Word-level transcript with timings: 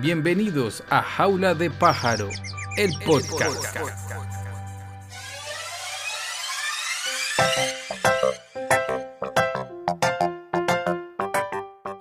Bienvenidos 0.00 0.84
a 0.90 1.02
Jaula 1.02 1.56
de 1.56 1.70
Pájaro, 1.72 2.28
el 2.76 2.92
podcast. 3.04 3.76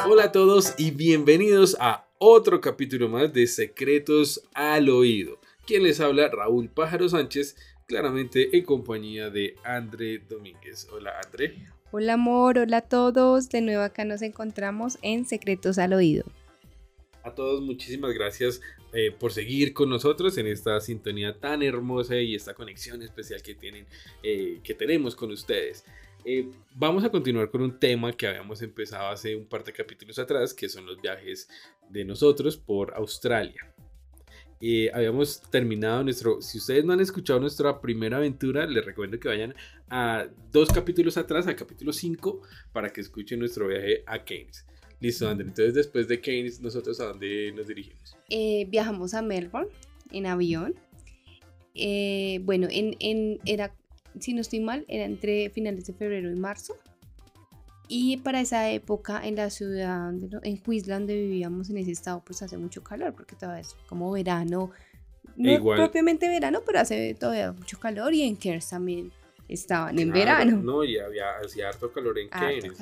Hola 0.08 0.26
a 0.26 0.32
todos 0.32 0.76
y 0.78 0.92
bienvenidos 0.92 1.76
a 1.80 2.06
otro 2.20 2.62
capítulo 2.62 3.10
más 3.10 3.34
de 3.34 3.48
Secretos 3.48 4.48
al 4.54 4.90
Oído. 4.90 5.40
Quien 5.66 5.82
les 5.82 6.00
habla, 6.00 6.30
Raúl 6.30 6.70
Pájaro 6.70 7.10
Sánchez, 7.10 7.56
claramente 7.88 8.56
en 8.56 8.64
compañía 8.64 9.32
de 9.32 9.56
André 9.64 10.20
Domínguez. 10.20 10.88
Hola 10.92 11.14
André. 11.26 11.56
Hola 11.90 12.14
amor, 12.14 12.60
hola 12.60 12.78
a 12.78 12.82
todos. 12.82 13.50
De 13.50 13.62
nuevo 13.62 13.82
acá 13.82 14.06
nos 14.06 14.22
encontramos 14.22 15.00
en 15.02 15.26
Secretos 15.26 15.80
al 15.80 15.94
Oído. 15.94 16.26
A 17.28 17.36
todos 17.36 17.62
muchísimas 17.62 18.14
gracias 18.14 18.62
eh, 18.94 19.12
por 19.12 19.34
seguir 19.34 19.74
con 19.74 19.90
nosotros 19.90 20.38
en 20.38 20.48
esta 20.48 20.80
sintonía 20.80 21.38
tan 21.38 21.62
hermosa 21.62 22.16
y 22.16 22.36
esta 22.36 22.54
conexión 22.54 23.02
especial 23.02 23.42
que, 23.42 23.54
tienen, 23.54 23.86
eh, 24.24 24.62
que 24.64 24.74
tenemos 24.74 25.14
con 25.14 25.32
ustedes. 25.32 25.84
Eh, 26.24 26.48
vamos 26.74 27.04
a 27.04 27.10
continuar 27.10 27.50
con 27.50 27.62
un 27.62 27.78
tema 27.78 28.14
que 28.14 28.28
habíamos 28.28 28.62
empezado 28.62 29.10
hace 29.10 29.36
un 29.36 29.46
par 29.46 29.66
de 29.66 29.74
capítulos 29.74 30.18
atrás, 30.20 30.54
que 30.54 30.70
son 30.70 30.86
los 30.86 31.02
viajes 31.02 31.50
de 31.90 32.06
nosotros 32.06 32.56
por 32.56 32.94
Australia. 32.94 33.74
habíamos 34.94 35.42
terminado 35.52 36.06
nuestro, 36.06 36.42
si 36.42 36.60
ustedes 36.60 36.86
no 36.86 36.94
han 36.94 37.02
escuchado 37.02 37.42
nuestra 37.42 37.82
primera 37.82 38.18
aventura, 38.18 38.66
les 38.66 38.86
recomiendo 38.86 39.20
que 39.20 39.28
vayan 39.28 39.54
a 39.90 40.28
dos 40.50 40.70
capítulos 40.70 41.18
atrás, 41.18 41.46
al 41.46 41.58
capítulo 41.58 41.92
5, 41.92 42.42
para 42.72 42.90
que 42.90 43.02
escuchen 43.02 43.40
nuestro 43.40 43.68
viaje 43.68 44.04
a 44.06 44.24
Keynes. 44.24 44.66
Listo, 45.00 45.30
André. 45.30 45.48
Entonces, 45.48 45.74
después 45.74 46.08
de 46.08 46.20
Keynes, 46.20 46.60
¿nosotros 46.60 47.00
a 47.00 47.06
dónde 47.06 47.52
nos 47.56 47.68
dirigimos? 47.68 48.18
Eh, 48.30 48.66
viajamos 48.70 49.14
a 49.14 49.22
Melbourne 49.22 49.70
en 50.12 50.26
avión. 50.26 50.76
Eh, 51.76 52.40
bueno, 52.44 52.68
en, 52.72 52.96
en, 53.00 53.40
era, 53.46 53.76
si 54.20 54.34
no 54.34 54.42
estoy 54.42 54.60
mal, 54.60 54.86
era 54.88 55.06
entre 55.06 55.50
finales 55.52 55.86
de 55.86 55.94
febrero 55.94 56.32
y 56.32 56.36
marzo. 56.36 56.76
Y 57.88 58.18
para 58.18 58.42
esa 58.42 58.70
época 58.72 59.26
en 59.26 59.36
la 59.36 59.50
ciudad, 59.50 60.12
en 60.44 60.58
Queensland, 60.58 61.02
donde 61.02 61.16
vivíamos 61.16 61.70
en 61.70 61.78
ese 61.78 61.92
estado, 61.92 62.22
pues 62.26 62.42
hace 62.42 62.58
mucho 62.58 62.84
calor, 62.84 63.14
porque 63.14 63.36
todavía 63.36 63.62
es 63.62 63.76
como 63.88 64.12
verano. 64.12 64.72
No 65.38 65.52
Igual. 65.52 65.78
propiamente 65.78 66.28
verano, 66.28 66.64
pero 66.66 66.80
hace 66.80 67.14
todavía 67.14 67.54
mucho 67.54 67.80
calor. 67.80 68.14
Y 68.14 68.24
en 68.24 68.36
Cairns 68.36 68.70
también 68.70 69.12
estaban 69.48 70.00
en 70.00 70.12
verano. 70.12 70.58
No, 70.58 70.84
y 70.84 70.98
había, 70.98 71.38
hacía 71.38 71.70
harto 71.70 71.92
calor 71.94 72.18
en 72.20 72.28
Cairns. 72.28 72.78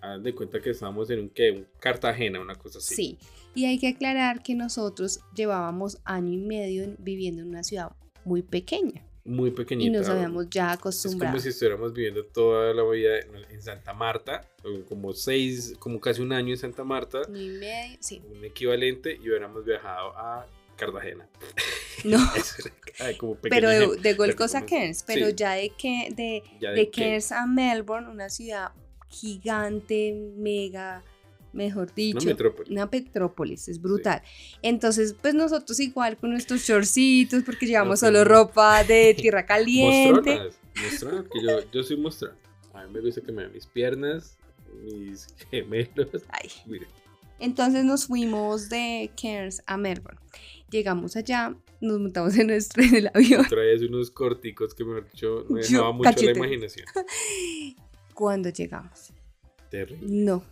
Hagan 0.00 0.22
de 0.22 0.34
cuenta 0.34 0.60
que 0.60 0.70
estábamos 0.70 1.10
en 1.10 1.20
un, 1.20 1.28
¿qué? 1.30 1.50
un 1.50 1.66
Cartagena, 1.80 2.40
una 2.40 2.54
cosa 2.54 2.78
así. 2.78 2.94
Sí, 2.94 3.18
y 3.54 3.66
hay 3.66 3.78
que 3.78 3.88
aclarar 3.88 4.42
que 4.42 4.54
nosotros 4.54 5.20
llevábamos 5.34 5.98
año 6.04 6.32
y 6.32 6.38
medio 6.38 6.94
viviendo 6.98 7.42
en 7.42 7.48
una 7.48 7.64
ciudad 7.64 7.92
muy 8.24 8.42
pequeña. 8.42 9.04
Muy 9.24 9.50
pequeñita. 9.50 9.88
Y 9.88 9.90
nos 9.90 10.08
habíamos 10.08 10.48
ya 10.48 10.72
acostumbrado. 10.72 11.36
Es 11.36 11.42
como 11.42 11.42
si 11.42 11.48
estuviéramos 11.50 11.92
viviendo 11.92 12.24
toda 12.24 12.72
la 12.72 12.82
vida 12.88 13.18
en 13.50 13.60
Santa 13.60 13.92
Marta, 13.92 14.48
como 14.88 15.12
seis, 15.12 15.74
como 15.78 16.00
casi 16.00 16.22
un 16.22 16.32
año 16.32 16.54
en 16.54 16.58
Santa 16.58 16.82
Marta. 16.84 17.22
y 17.28 17.48
medio, 17.48 17.98
sí. 18.00 18.22
Un 18.30 18.44
equivalente 18.44 19.18
y 19.22 19.28
hubiéramos 19.28 19.64
viajado 19.64 20.16
a 20.16 20.46
Cartagena. 20.76 21.28
No. 22.04 22.18
pero 23.50 23.68
de, 23.68 23.96
de 23.96 24.14
Gold 24.14 24.34
Coast 24.34 24.54
a 24.54 24.64
Cairns, 24.64 25.02
pero 25.06 25.28
ya 25.28 25.52
de 25.52 25.70
que 25.70 26.08
de, 26.14 26.42
de, 26.60 26.90
Cairns 26.90 27.32
a 27.32 27.46
Melbourne, 27.46 28.08
una 28.08 28.30
ciudad 28.30 28.72
gigante, 29.08 30.14
mega, 30.36 31.04
mejor 31.52 31.94
dicho. 31.94 32.18
Una 32.18 32.26
metrópolis. 32.26 32.70
Una 32.70 32.86
metrópolis, 32.86 33.68
es 33.68 33.80
brutal. 33.80 34.22
Entonces, 34.62 35.14
pues 35.20 35.34
nosotros 35.34 35.78
igual 35.80 36.16
con 36.16 36.30
nuestros 36.30 36.62
shortcitos, 36.62 37.42
porque 37.44 37.66
llevamos 37.66 38.00
solo 38.00 38.24
ropa 38.24 38.84
de 38.84 39.14
tierra 39.18 39.44
caliente. 39.46 40.50
Mostrar, 40.82 41.24
que 41.28 41.42
yo, 41.42 41.70
yo 41.72 41.82
soy 41.82 41.96
mostrar. 41.96 42.34
A 42.72 42.86
mí 42.86 42.92
me 42.92 43.00
gusta 43.00 43.20
que 43.20 43.32
me 43.32 43.42
vean 43.42 43.52
mis 43.52 43.66
piernas, 43.66 44.38
mis 44.82 45.26
gemelos. 45.50 46.24
Ay. 46.28 46.50
Entonces 47.40 47.84
nos 47.84 48.06
fuimos 48.06 48.68
de 48.68 49.10
Cairns 49.20 49.62
a 49.66 49.76
Melbourne. 49.76 50.20
Llegamos 50.70 51.16
allá, 51.16 51.56
nos 51.80 51.98
montamos 51.98 52.36
en, 52.36 52.48
nuestro, 52.48 52.82
en 52.82 52.94
el 52.94 53.10
avión. 53.14 53.46
Traes 53.48 53.82
unos 53.82 54.10
corticos 54.10 54.74
que 54.74 54.84
me, 54.84 55.00
hecho, 55.00 55.46
me 55.48 55.60
dejaba 55.60 55.92
mucho 55.92 56.10
la 56.20 56.32
imaginación. 56.32 56.86
cuando 58.18 58.48
llegamos. 58.48 59.12
Terrible. 59.70 60.04
No. 60.10 60.42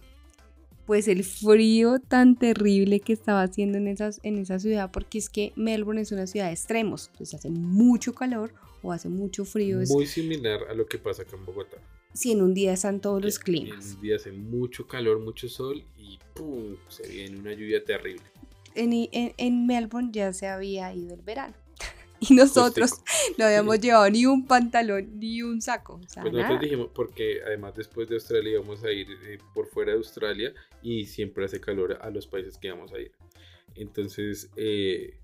Pues 0.87 1.09
el 1.09 1.25
frío 1.25 1.99
tan 1.99 2.37
terrible 2.37 3.00
que 3.00 3.12
estaba 3.12 3.43
haciendo 3.43 3.77
en, 3.77 3.88
esas, 3.88 4.21
en 4.22 4.38
esa 4.38 4.60
ciudad, 4.60 4.93
porque 4.93 5.19
es 5.19 5.28
que 5.28 5.53
Melbourne 5.56 6.00
es 6.00 6.12
una 6.12 6.28
ciudad 6.28 6.47
de 6.47 6.53
extremos, 6.53 7.10
pues 7.19 7.34
hace 7.34 7.50
mucho 7.50 8.15
calor 8.15 8.55
o 8.84 8.93
hace 8.93 9.09
mucho 9.09 9.44
frío. 9.44 9.81
Muy 9.88 10.06
similar 10.06 10.60
a 10.71 10.75
lo 10.75 10.87
que 10.87 10.99
pasa 10.99 11.22
acá 11.22 11.34
en 11.37 11.44
Bogotá. 11.44 11.78
Sí, 12.12 12.31
en 12.31 12.43
un 12.43 12.55
día 12.55 12.72
están 12.72 13.00
todos 13.00 13.21
los 13.21 13.41
climas. 13.41 13.84
En 13.91 13.97
un 13.97 14.03
día 14.03 14.15
hace 14.15 14.31
mucho 14.31 14.87
calor, 14.87 15.19
mucho 15.19 15.49
sol 15.49 15.82
y 15.99 16.21
¡pum! 16.34 16.76
se 16.87 17.09
viene 17.09 17.37
una 17.37 17.53
lluvia 17.53 17.84
terrible. 17.84 18.22
En, 18.76 18.93
en, 18.93 19.34
en 19.37 19.66
Melbourne 19.66 20.10
ya 20.12 20.32
se 20.32 20.47
había 20.47 20.94
ido 20.94 21.15
el 21.15 21.22
verano. 21.22 21.55
Y 22.28 22.34
nosotros 22.34 22.93
no 23.38 23.44
habíamos 23.44 23.81
llevado 23.81 24.09
ni 24.10 24.27
un 24.27 24.47
pantalón 24.47 25.19
ni 25.19 25.43
un 25.43 25.60
saco. 25.60 26.00
pues 26.00 26.32
nosotros 26.32 26.60
dijimos, 26.60 26.88
porque 26.94 27.41
además 27.44 27.75
después 27.75 28.09
de 28.09 28.15
Australia 28.15 28.53
íbamos 28.53 28.82
a 28.84 28.91
ir 28.91 29.06
eh, 29.27 29.38
por 29.54 29.66
fuera 29.66 29.93
de 29.93 29.99
Australia 29.99 30.55
y 30.82 31.06
siempre 31.06 31.44
hace 31.44 31.60
calor 31.60 31.99
a 32.00 32.10
los 32.10 32.26
países 32.26 32.59
que 32.59 32.71
vamos 32.71 32.93
a 32.93 32.99
ir. 32.99 33.12
Entonces 33.75 34.50
eh, 34.56 35.19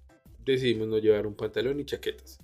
decidimos 0.44 0.88
no 0.88 0.98
llevar 0.98 1.26
un 1.26 1.34
pantalón 1.34 1.78
ni 1.78 1.84
chaquetas. 1.84 2.38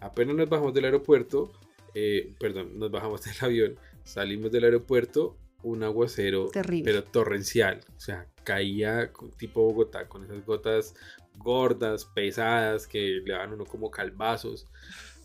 Apenas 0.00 0.34
nos 0.34 0.48
bajamos 0.48 0.72
del 0.72 0.86
aeropuerto, 0.86 1.52
eh, 1.94 2.32
perdón, 2.38 2.78
nos 2.78 2.90
bajamos 2.90 3.22
del 3.24 3.34
avión, 3.40 3.76
salimos 4.04 4.50
del 4.50 4.64
aeropuerto, 4.64 5.36
un 5.62 5.82
aguacero, 5.82 6.48
Terrible. 6.48 6.84
pero 6.84 7.04
torrencial. 7.04 7.80
O 7.96 8.00
sea, 8.00 8.26
caía 8.44 9.12
tipo 9.36 9.62
Bogotá 9.62 10.08
con 10.08 10.24
esas 10.24 10.44
gotas 10.46 10.94
gordas, 11.42 12.04
pesadas, 12.04 12.86
que 12.86 13.20
le 13.24 13.32
daban 13.32 13.52
uno 13.52 13.64
como 13.64 13.90
calvazos. 13.90 14.66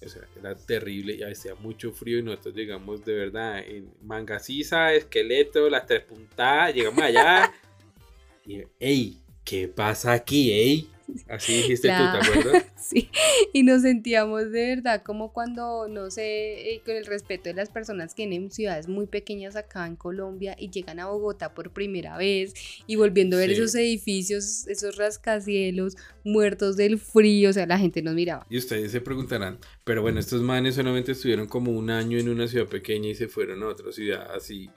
O 0.03 0.09
sea, 0.09 0.23
era 0.37 0.55
terrible 0.55 1.15
y 1.15 1.23
hacía 1.23 1.55
mucho 1.55 1.91
frío 1.91 2.19
y 2.19 2.23
nosotros 2.23 2.55
llegamos 2.55 3.03
de 3.05 3.13
verdad 3.15 3.59
en 3.59 3.89
mangasiza, 4.03 4.93
esqueleto, 4.93 5.69
las 5.69 5.85
tres 5.85 6.03
puntadas, 6.03 6.75
llegamos 6.75 7.01
allá 7.01 7.53
y, 8.45 8.63
¡ey! 8.79 9.21
¿Qué 9.43 9.67
pasa 9.67 10.13
aquí, 10.13 10.51
ey? 10.51 10.89
Así 11.27 11.57
dijiste 11.57 11.87
tú, 11.89 11.93
¿te 11.93 12.29
acuerdas? 12.29 12.65
sí, 12.77 13.09
y 13.53 13.63
nos 13.63 13.83
sentíamos 13.83 14.51
de 14.51 14.75
verdad 14.75 15.03
como 15.03 15.31
cuando, 15.33 15.87
no 15.87 16.09
sé, 16.09 16.73
eh, 16.73 16.81
con 16.85 16.95
el 16.95 17.05
respeto 17.05 17.49
de 17.49 17.53
las 17.53 17.69
personas 17.69 18.13
que 18.13 18.23
vienen 18.23 18.43
en 18.43 18.51
ciudades 18.51 18.87
muy 18.87 19.07
pequeñas 19.07 19.55
acá 19.55 19.85
en 19.87 19.95
Colombia 19.95 20.55
y 20.59 20.69
llegan 20.69 20.99
a 20.99 21.07
Bogotá 21.07 21.53
por 21.53 21.71
primera 21.71 22.17
vez 22.17 22.53
y 22.87 22.95
volviendo 22.95 23.37
a 23.37 23.39
ver 23.39 23.51
esos 23.51 23.75
edificios, 23.75 24.67
esos 24.67 24.97
rascacielos 24.97 25.95
muertos 26.23 26.77
del 26.77 26.97
frío, 26.99 27.49
o 27.49 27.53
sea, 27.53 27.65
la 27.65 27.77
gente 27.77 28.01
nos 28.01 28.15
miraba. 28.15 28.45
Y 28.49 28.57
ustedes 28.57 28.91
se 28.91 29.01
preguntarán, 29.01 29.59
pero 29.83 30.01
bueno, 30.01 30.19
estos 30.19 30.41
manes 30.41 30.75
solamente 30.75 31.11
estuvieron 31.11 31.47
como 31.47 31.71
un 31.71 31.89
año 31.89 32.17
en 32.17 32.29
una 32.29 32.47
ciudad 32.47 32.67
pequeña 32.67 33.09
y 33.09 33.15
se 33.15 33.27
fueron 33.27 33.63
a 33.63 33.67
otra 33.67 33.91
ciudad 33.91 34.31
así 34.31 34.69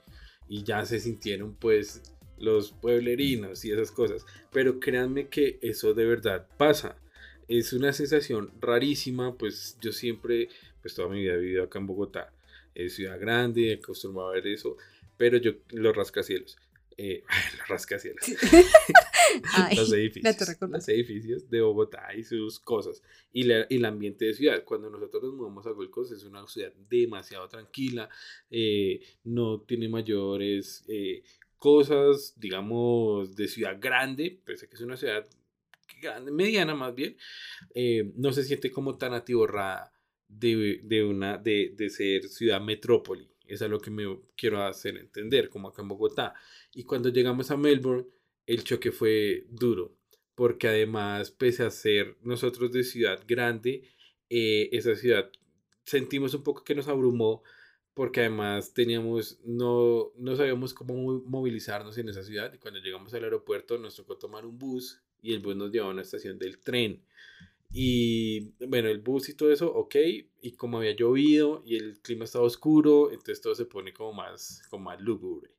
y 0.47 0.63
ya 0.63 0.85
se 0.85 0.99
sintieron 0.99 1.55
pues 1.55 2.01
los 2.39 2.71
pueblerinos 2.71 3.63
y 3.65 3.71
esas 3.71 3.91
cosas. 3.91 4.25
Pero 4.51 4.79
créanme 4.79 5.27
que 5.27 5.59
eso 5.61 5.93
de 5.93 6.05
verdad 6.05 6.47
pasa. 6.57 6.97
Es 7.47 7.73
una 7.73 7.93
sensación 7.93 8.51
rarísima, 8.61 9.35
pues 9.37 9.77
yo 9.81 9.91
siempre, 9.91 10.49
pues 10.81 10.93
toda 10.93 11.09
mi 11.09 11.21
vida 11.21 11.33
he 11.33 11.39
vivido 11.39 11.63
acá 11.63 11.79
en 11.79 11.87
Bogotá. 11.87 12.33
Es 12.75 12.95
ciudad 12.95 13.19
grande, 13.19 13.73
acostumbrado 13.73 14.29
a 14.29 14.33
ver 14.33 14.47
eso, 14.47 14.77
pero 15.17 15.37
yo, 15.37 15.53
los 15.71 15.95
rascacielos. 15.95 16.57
Eh, 17.01 17.23
los 17.59 17.67
rascacielos. 17.69 18.21
los, 19.75 19.93
edificios, 19.93 20.59
los 20.59 20.89
edificios 20.89 21.49
de 21.49 21.61
Bogotá 21.61 22.13
y 22.13 22.23
sus 22.23 22.59
cosas. 22.59 23.01
Y, 23.31 23.49
el 23.49 23.85
ambiente 23.85 24.25
de 24.25 24.33
ciudad. 24.33 24.63
Cuando 24.65 24.89
nosotros 24.89 25.23
nos 25.23 25.33
mudamos 25.33 25.65
a 25.65 25.71
Gold 25.71 25.91
es 26.13 26.23
una 26.25 26.45
ciudad 26.47 26.73
demasiado 26.89 27.47
tranquila. 27.47 28.09
Eh, 28.51 29.01
no 29.23 29.61
tiene 29.61 29.87
mayores 29.87 30.83
eh, 30.89 31.23
cosas, 31.59 32.33
digamos, 32.37 33.35
de 33.35 33.47
ciudad 33.47 33.77
grande, 33.79 34.41
pese 34.43 34.65
a 34.65 34.69
que 34.69 34.75
es 34.75 34.81
una 34.81 34.97
ciudad 34.97 35.27
grande, 36.01 36.31
mediana 36.31 36.73
más 36.73 36.95
bien, 36.95 37.17
eh, 37.75 38.11
no 38.15 38.31
se 38.31 38.43
siente 38.43 38.71
como 38.71 38.97
tan 38.97 39.13
atiborrada 39.13 39.93
de, 40.27 40.79
de 40.83 41.03
una, 41.03 41.37
de, 41.37 41.73
de, 41.75 41.89
ser 41.89 42.27
ciudad 42.29 42.61
metrópoli. 42.61 43.29
Eso 43.45 43.65
es 43.65 43.71
lo 43.71 43.79
que 43.79 43.91
me 43.91 44.03
quiero 44.35 44.63
hacer 44.63 44.97
entender, 44.97 45.49
como 45.49 45.67
acá 45.67 45.81
en 45.81 45.89
Bogotá. 45.89 46.33
Y 46.73 46.83
cuando 46.83 47.09
llegamos 47.09 47.51
a 47.51 47.57
Melbourne, 47.57 48.07
el 48.45 48.63
choque 48.63 48.91
fue 48.91 49.45
duro, 49.49 49.97
porque 50.35 50.67
además, 50.67 51.31
pese 51.31 51.63
a 51.63 51.71
ser 51.71 52.17
nosotros 52.21 52.71
de 52.71 52.83
ciudad 52.83 53.21
grande, 53.27 53.83
eh, 54.29 54.69
esa 54.71 54.95
ciudad 54.95 55.29
sentimos 55.83 56.33
un 56.35 56.43
poco 56.43 56.63
que 56.63 56.75
nos 56.75 56.87
abrumó 56.87 57.43
porque 57.99 58.21
además 58.21 58.73
teníamos, 58.73 59.41
no, 59.43 60.13
no 60.15 60.33
sabíamos 60.37 60.73
cómo 60.73 61.21
movilizarnos 61.25 61.97
en 61.97 62.07
esa 62.07 62.23
ciudad 62.23 62.53
y 62.53 62.57
cuando 62.57 62.79
llegamos 62.79 63.13
al 63.13 63.25
aeropuerto 63.25 63.77
nos 63.77 63.97
tocó 63.97 64.15
tomar 64.17 64.45
un 64.45 64.57
bus 64.57 65.01
y 65.21 65.33
el 65.33 65.41
bus 65.41 65.57
nos 65.57 65.69
llevaba 65.69 65.91
a 65.91 65.93
una 65.95 66.03
estación 66.03 66.39
del 66.39 66.59
tren. 66.59 67.03
Y 67.69 68.53
bueno, 68.65 68.87
el 68.87 68.99
bus 68.99 69.27
y 69.27 69.33
todo 69.33 69.51
eso, 69.51 69.69
ok, 69.73 69.95
y 70.41 70.53
como 70.53 70.77
había 70.77 70.95
llovido 70.95 71.61
y 71.65 71.75
el 71.75 71.99
clima 71.99 72.23
estaba 72.23 72.45
oscuro, 72.45 73.11
entonces 73.11 73.41
todo 73.41 73.53
se 73.53 73.65
pone 73.65 73.91
como 73.91 74.13
más, 74.13 74.61
como 74.69 74.85
más 74.85 75.01
lúgubre. 75.01 75.51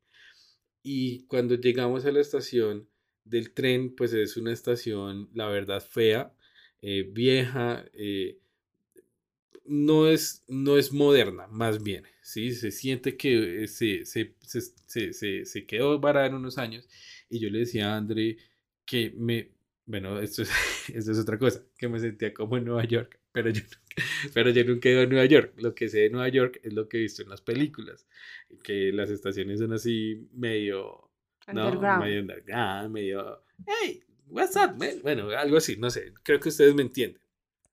Y 0.82 1.26
cuando 1.26 1.56
llegamos 1.56 2.06
a 2.06 2.10
la 2.10 2.20
estación 2.20 2.88
del 3.22 3.52
tren, 3.52 3.94
pues 3.94 4.14
es 4.14 4.38
una 4.38 4.54
estación, 4.54 5.28
la 5.34 5.48
verdad, 5.48 5.82
fea, 5.86 6.34
eh, 6.80 7.02
vieja, 7.02 7.84
eh, 7.92 8.38
no, 9.70 10.08
es, 10.08 10.44
no 10.48 10.76
es 10.76 10.92
moderna, 10.92 11.46
más 11.46 11.80
bien, 11.80 12.04
¿sí? 12.22 12.52
Se 12.54 12.72
siente 12.72 13.16
que 13.16 13.68
se, 13.68 14.04
se, 14.04 14.34
se, 14.42 15.12
se, 15.12 15.44
se 15.44 15.66
quedó 15.66 16.00
varada 16.00 16.26
en 16.26 16.34
unos 16.34 16.58
años. 16.58 16.88
Y 17.28 17.38
yo 17.38 17.50
le 17.50 17.60
decía 17.60 17.94
a 17.94 17.96
André 17.96 18.36
que 18.84 19.14
me, 19.16 19.52
bueno, 19.86 20.18
esto 20.18 20.42
es, 20.42 20.50
esto 20.92 21.12
es 21.12 21.18
otra 21.20 21.38
cosa, 21.38 21.64
que 21.78 21.88
me 21.88 22.00
sentía 22.00 22.34
como 22.34 22.56
en 22.56 22.64
Nueva 22.64 22.82
York, 22.84 23.20
pero 23.30 23.50
yo, 23.50 23.62
pero 24.34 24.50
yo 24.50 24.64
nunca 24.64 24.88
he 24.88 24.92
ido 24.92 25.02
a 25.02 25.06
Nueva 25.06 25.26
York. 25.26 25.54
Lo 25.58 25.72
que 25.72 25.88
sé 25.88 26.00
de 26.00 26.10
Nueva 26.10 26.28
York 26.30 26.58
es 26.64 26.72
lo 26.72 26.88
que 26.88 26.96
he 26.96 27.02
visto 27.02 27.22
en 27.22 27.28
las 27.28 27.40
películas, 27.40 28.08
que 28.64 28.90
las 28.92 29.08
estaciones 29.08 29.60
son 29.60 29.72
así 29.72 30.28
medio... 30.32 31.12
Underground. 31.46 31.82
No, 31.82 32.04
medio 32.06 32.20
underground, 32.22 32.90
medio... 32.90 33.44
Hey, 33.64 34.02
what's 34.26 34.56
up, 34.56 34.76
man? 34.76 35.00
Bueno, 35.02 35.30
algo 35.30 35.58
así, 35.58 35.76
no 35.76 35.90
sé, 35.90 36.12
creo 36.24 36.40
que 36.40 36.48
ustedes 36.48 36.74
me 36.74 36.82
entienden. 36.82 37.22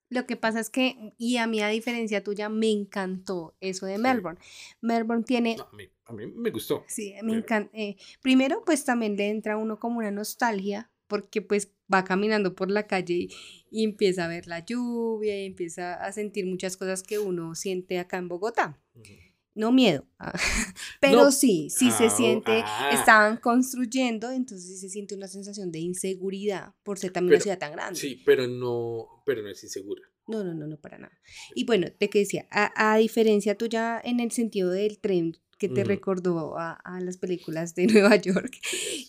Lo 0.10 0.26
que 0.26 0.38
pasa 0.38 0.60
es 0.60 0.70
que, 0.70 1.14
y 1.18 1.38
a 1.38 1.48
mí 1.48 1.62
a 1.62 1.68
diferencia 1.68 2.24
tuya, 2.24 2.50
me 2.50 2.70
encantó 2.72 3.56
eso 3.60 3.86
de 3.86 3.98
Melbourne. 3.98 4.40
Melbourne 4.82 5.24
tiene... 5.24 5.58
No, 5.58 5.64
a, 5.64 5.76
mí, 5.76 5.90
a, 6.06 6.14
mí, 6.14 6.28
me 6.28 6.50
gustó. 6.50 6.84
Sí, 6.88 7.14
me 7.24 7.34
encanta. 7.34 7.70
Eh, 7.74 7.98
primero, 8.22 8.64
pues 8.66 8.86
también 8.86 9.18
le 9.18 9.30
entra 9.30 9.54
a 9.54 9.58
uno 9.58 9.80
como 9.80 10.00
una 10.00 10.12
nostalgia, 10.12 10.90
porque 11.08 11.42
pues 11.42 11.74
va 11.94 12.04
caminando 12.04 12.56
por 12.56 12.72
la 12.72 12.88
calle 12.88 13.14
y, 13.14 13.30
y, 13.70 13.84
empieza 13.84 14.26
a 14.26 14.28
ver 14.28 14.48
la 14.48 14.66
lluvia 14.66 15.42
y 15.42 15.46
empieza 15.46 15.94
a 15.94 16.12
sentir 16.12 16.46
muchas 16.46 16.78
cosas 16.78 17.04
que 17.04 17.20
uno 17.20 17.56
siente 17.56 18.00
acá 18.00 18.18
en 18.18 18.28
Bogotá. 18.28 18.80
Uh 18.94 19.02
-huh. 19.02 19.27
No 19.58 19.72
miedo, 19.72 20.06
ah, 20.20 20.34
pero 21.02 21.24
no. 21.24 21.32
sí, 21.32 21.70
sí 21.72 21.90
se 21.90 22.12
siente, 22.12 22.62
ah. 22.64 22.92
estaban 22.94 23.38
construyendo, 23.38 24.30
entonces 24.32 24.68
sí 24.68 24.78
se 24.78 24.90
siente 24.90 25.16
una 25.16 25.28
sensación 25.28 25.72
de 25.72 25.80
inseguridad 25.80 26.76
por 26.84 27.00
ser 27.00 27.12
también 27.12 27.32
pero, 27.32 27.38
una 27.38 27.44
ciudad 27.44 27.58
tan 27.58 27.72
grande. 27.72 28.00
Sí, 28.00 28.22
pero 28.24 28.48
no, 28.48 29.24
pero 29.26 29.42
no 29.42 29.50
es 29.50 29.64
insegura. 29.64 30.04
No, 30.28 30.44
no, 30.44 30.54
no, 30.54 30.68
no, 30.68 30.78
para 30.78 31.00
nada. 31.00 31.18
Y 31.56 31.66
bueno, 31.66 31.88
te 31.98 32.10
que 32.10 32.20
decía, 32.20 32.48
a, 32.52 32.94
a 32.94 32.98
diferencia 32.98 33.58
tuya 33.58 34.00
en 34.04 34.20
el 34.20 34.32
sentido 34.32 34.70
del 34.70 35.00
tren 35.00 35.38
que 35.58 35.70
te 35.70 35.84
mm. 35.84 35.88
recordó 35.88 36.58
a, 36.58 36.74
a, 36.74 37.00
las 37.02 37.18
películas 37.18 37.76
de 37.76 37.88
Nueva 37.88 38.16
York, 38.18 38.58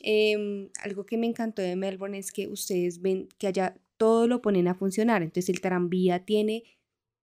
eh, 0.03 0.71
algo 0.81 1.05
que 1.05 1.19
me 1.19 1.27
encantó 1.27 1.63
de 1.63 1.77
Melbourne 1.77 2.19
es 2.19 2.33
que 2.33 2.49
ustedes 2.49 3.01
ven 3.03 3.29
que 3.39 3.49
allá 3.49 3.77
todo 3.97 4.27
lo 4.27 4.41
ponen 4.41 4.69
a 4.69 4.75
funcionar, 4.75 5.23
entonces 5.23 5.49
el 5.51 5.61
tranvía 5.61 6.25
tiene, 6.25 6.65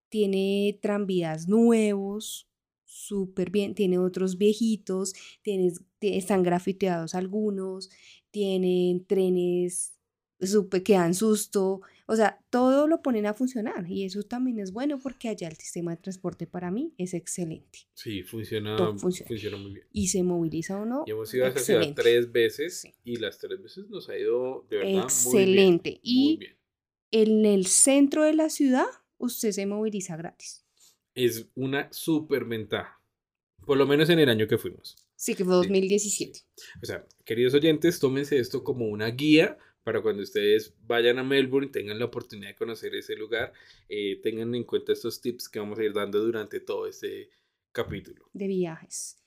tiene 0.09 0.77
tranvías 0.81 1.47
nuevos, 1.47 2.47
súper 2.95 3.49
bien, 3.51 3.75
tiene 3.75 3.99
otros 3.99 4.37
viejitos, 4.37 5.13
tienes, 5.41 5.81
están 5.99 6.43
grafiteados 6.43 7.13
algunos, 7.13 7.89
tienen 8.31 9.05
trenes 9.05 9.97
super, 10.39 10.81
que 10.81 10.93
dan 10.93 11.13
susto, 11.13 11.81
o 12.07 12.15
sea, 12.15 12.39
todo 12.49 12.87
lo 12.87 13.01
ponen 13.01 13.25
a 13.25 13.33
funcionar 13.33 13.89
y 13.89 14.05
eso 14.05 14.23
también 14.23 14.59
es 14.59 14.71
bueno 14.71 14.99
porque 14.99 15.27
allá 15.27 15.47
el 15.49 15.57
sistema 15.57 15.91
de 15.91 15.97
transporte 15.97 16.47
para 16.47 16.71
mí 16.71 16.93
es 16.97 17.13
excelente. 17.13 17.79
Sí, 17.93 18.23
funciona, 18.23 18.77
funciona. 18.97 19.27
funciona 19.27 19.57
muy 19.57 19.73
bien. 19.73 19.87
Y 19.91 20.07
se 20.07 20.23
moviliza 20.23 20.79
o 20.79 20.85
no. 20.85 21.03
Y 21.05 21.11
hemos 21.11 21.33
ido 21.33 21.45
a 21.45 21.49
esa 21.49 21.59
ciudad 21.59 21.93
tres 21.95 22.31
veces 22.31 22.81
sí. 22.81 22.93
y 23.03 23.17
las 23.17 23.39
tres 23.39 23.61
veces 23.61 23.89
nos 23.89 24.07
ha 24.07 24.17
ido 24.17 24.65
de 24.69 24.77
verdad 24.77 25.03
excelente. 25.03 25.89
Muy 25.89 25.99
bien, 26.01 26.01
y 26.03 26.27
muy 26.27 26.37
bien. 26.37 26.57
en 27.11 27.45
el 27.45 27.65
centro 27.65 28.23
de 28.23 28.33
la 28.33 28.49
ciudad 28.49 28.87
usted 29.17 29.51
se 29.51 29.65
moviliza 29.65 30.15
gratis 30.15 30.64
es 31.15 31.47
una 31.55 31.91
súper 31.91 32.45
ventaja. 32.45 33.01
Por 33.65 33.77
lo 33.77 33.87
menos 33.87 34.09
en 34.09 34.19
el 34.19 34.29
año 34.29 34.47
que 34.47 34.59
fuimos. 34.59 34.95
Sí, 35.15 35.33
que 35.33 35.43
fue 35.43 35.55
2017. 35.55 36.39
Sí. 36.39 36.45
O 36.83 36.85
sea, 36.85 37.05
queridos 37.23 37.53
oyentes, 37.55 37.99
tómense 37.99 38.37
esto 38.37 38.63
como 38.63 38.85
una 38.87 39.07
guía 39.07 39.57
para 39.83 40.01
cuando 40.01 40.23
ustedes 40.23 40.73
vayan 40.87 41.19
a 41.19 41.23
Melbourne, 41.23 41.69
tengan 41.69 41.99
la 41.99 42.05
oportunidad 42.05 42.49
de 42.49 42.55
conocer 42.55 42.93
ese 42.95 43.15
lugar, 43.15 43.53
eh, 43.87 44.19
tengan 44.21 44.53
en 44.55 44.63
cuenta 44.63 44.91
estos 44.93 45.21
tips 45.21 45.47
que 45.47 45.59
vamos 45.59 45.77
a 45.77 45.83
ir 45.83 45.93
dando 45.93 46.19
durante 46.19 46.59
todo 46.59 46.87
este 46.87 47.29
capítulo. 47.71 48.25
De 48.33 48.47
viajes. 48.47 49.17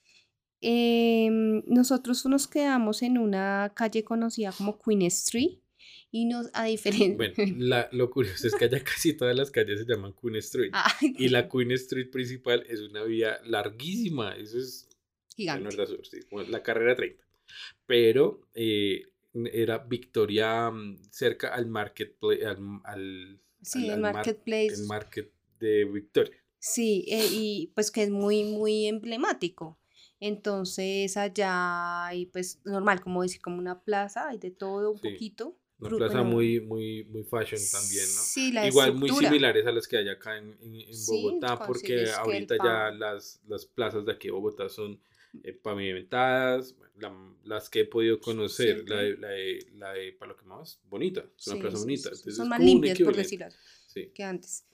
Eh, 0.60 1.28
nosotros 1.66 2.26
nos 2.26 2.48
quedamos 2.48 3.02
en 3.02 3.18
una 3.18 3.72
calle 3.74 4.02
conocida 4.02 4.50
como 4.50 4.80
Queen 4.80 5.02
Street 5.02 5.60
y 6.10 6.24
nos, 6.24 6.48
a 6.54 6.64
diferencia... 6.64 7.16
Bueno, 7.16 7.34
la, 7.58 7.88
lo 7.92 8.10
curioso 8.10 8.46
es 8.46 8.54
que 8.54 8.64
allá 8.66 8.82
casi 8.82 9.14
todas 9.14 9.36
las 9.36 9.50
calles 9.50 9.80
se 9.80 9.86
llaman 9.86 10.14
Queen 10.20 10.36
Street. 10.36 10.70
Ay, 10.72 11.14
Y 11.18 11.28
la 11.28 11.48
Queen 11.48 11.70
Street 11.72 12.10
principal 12.10 12.64
es 12.68 12.80
una 12.80 13.02
vía 13.04 13.38
larguísima, 13.44 14.34
eso 14.36 14.58
es... 14.58 14.88
Gigante. 15.36 15.76
bueno, 15.76 15.84
la, 15.84 16.04
sí, 16.04 16.50
la 16.50 16.62
carrera 16.62 16.96
30. 16.96 17.24
Pero 17.86 18.40
eh, 18.54 19.02
era 19.52 19.78
Victoria 19.78 20.70
mm, 20.70 20.98
cerca 21.10 21.54
al 21.54 21.66
marketplace, 21.66 22.44
al, 22.44 22.58
al, 22.84 23.40
sí, 23.62 23.88
al, 23.88 23.94
el 23.96 24.00
marketplace. 24.00 24.70
Mar, 24.70 24.80
el 24.80 24.86
market 24.86 25.32
de 25.60 25.84
Victoria. 25.84 26.36
Sí, 26.58 27.04
eh, 27.08 27.26
y 27.30 27.72
pues 27.74 27.90
que 27.92 28.02
es 28.02 28.10
muy, 28.10 28.42
muy 28.44 28.86
emblemático. 28.86 29.78
Entonces 30.20 31.16
allá 31.16 32.06
hay 32.06 32.26
pues 32.26 32.60
normal, 32.64 33.00
como 33.00 33.22
decir, 33.22 33.40
como 33.40 33.58
una 33.58 33.82
plaza, 33.82 34.28
hay 34.28 34.38
de 34.38 34.50
todo 34.50 34.90
un 34.92 34.98
Sí. 34.98 35.10
poquito. 35.10 35.56
Una 35.80 35.90
Gru- 35.90 35.98
plaza 35.98 36.22
muy, 36.24 36.60
muy, 36.60 37.04
muy 37.04 37.22
fashion 37.24 37.60
también, 37.70 38.06
¿no? 38.16 38.22
Sí, 38.22 38.52
la 38.52 38.66
Igual 38.66 38.94
muy 38.94 39.08
estructura. 39.10 39.28
similares 39.28 39.66
a 39.66 39.72
las 39.72 39.86
que 39.86 39.96
hay 39.98 40.08
acá 40.08 40.36
en, 40.36 40.56
en- 40.60 40.74
en 40.80 40.92
Sí, 40.92 41.06
Bogotá, 41.06 41.56
porque 41.56 41.66
consigues 41.66 41.88
que 41.90 42.02
el 42.02 42.14
ahorita 42.14 42.56
ya 42.56 42.90
las, 42.90 43.40
las 43.46 43.64
plazas 43.66 44.04
de 44.04 44.12
aquí 44.12 44.28
de 44.28 44.32
Bogotá 44.32 44.68
son 44.68 44.98
eh, 45.44 45.52
pavimentadas, 45.52 46.74
la- 46.98 47.14
las 47.44 47.70
que 47.70 47.80
he 47.80 47.84
podido 47.84 48.18
conocer, 48.20 48.78
Sí, 48.78 48.86
la, 48.88 48.96
de, 49.02 49.16
la, 49.18 49.28
de, 49.28 49.66
la 49.76 49.92
de 49.92 50.12
Palo 50.14 50.36
Quemado 50.36 50.62
es 50.64 50.80
bonita, 50.90 51.24
es 51.38 51.46
una 51.46 51.54
Sí, 51.56 51.60
plaza 51.60 51.76
sí, 51.76 51.82
bonita. 51.84 52.08
sí, 52.10 52.16
sí, 52.16 52.20
entonces 52.20 52.36
Son 52.38 52.48
más 52.48 52.60
limpias, 52.60 52.98
por 52.98 53.14
decirlo 53.16 53.46
Sí, 53.86 54.10
que 54.14 54.22
antes. 54.24 54.64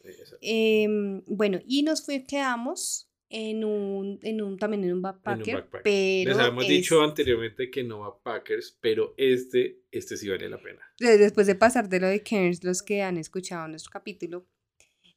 eh, 0.40 0.86
bueno, 1.26 1.60
y 1.66 1.82
nos 1.82 2.04
fue, 2.04 2.24
quedamos 2.24 3.08
en 3.36 3.64
un, 3.64 4.20
en 4.22 4.40
un, 4.40 4.56
también 4.58 4.84
en 4.84 4.92
un 4.92 5.02
backpacker, 5.02 5.54
backpacker. 5.56 5.82
pero 5.82 6.30
Les 6.30 6.38
habíamos 6.38 6.64
es- 6.64 6.70
dicho 6.70 7.02
anteriormente 7.02 7.68
que 7.70 7.82
no 7.82 7.98
va 8.00 8.16
Packers, 8.22 8.78
pero 8.80 9.12
este, 9.16 9.80
este 9.90 10.16
sí 10.16 10.28
vale 10.28 10.48
la 10.48 10.58
pena. 10.62 10.80
de- 11.00 11.18
después 11.18 11.46
de 11.48 11.56
pasar 11.56 11.88
de 11.88 11.98
lo 11.98 12.06
de 12.06 12.22
Cairns, 12.22 12.62
los 12.62 12.82
que 12.82 13.02
han 13.02 13.16
escuchado 13.18 13.66
nuestro 13.66 13.90
capítulo 13.90 14.46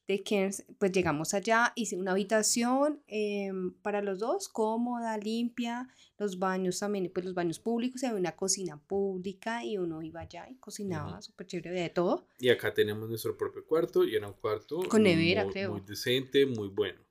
de 0.07 0.23
Cairns, 0.23 0.65
pues 0.79 0.91
llegamos 0.93 1.33
allá, 1.33 1.73
hice 1.75 1.97
una 1.97 2.11
habitación 2.13 3.03
em, 3.07 3.73
para 3.81 4.01
los 4.01 4.19
dos, 4.19 4.47
cómoda, 4.49 5.17
limpia, 5.17 5.87
los 6.17 6.39
baños 6.39 6.79
también, 6.79 7.11
pues 7.13 7.25
los 7.25 7.35
baños 7.35 7.59
públicos, 7.59 8.03
había 8.03 8.17
una 8.17 8.31
cocina 8.35 8.81
pública 8.87 9.63
y 9.65 9.77
uno 9.77 10.01
iba 10.01 10.21
allá 10.21 10.47
y 10.49 10.55
cocinaba, 10.55 11.11
Ujú. 11.13 11.21
súper 11.23 11.45
chévere, 11.47 11.69
había 11.69 11.83
de 11.83 11.89
todo. 11.89 12.25
Y 12.39 12.49
acá 12.49 12.73
tenemos 12.73 13.07
nuestro 13.09 13.37
propio 13.37 13.65
cuarto 13.65 14.03
y 14.05 14.15
era 14.15 14.27
un 14.27 14.33
cuarto 14.33 14.79
Con 14.89 15.03
nevera, 15.03 15.43
muy, 15.43 15.51
creo. 15.53 15.71
muy 15.73 15.81
decente, 15.81 16.45
muy 16.45 16.69
bueno. 16.69 17.01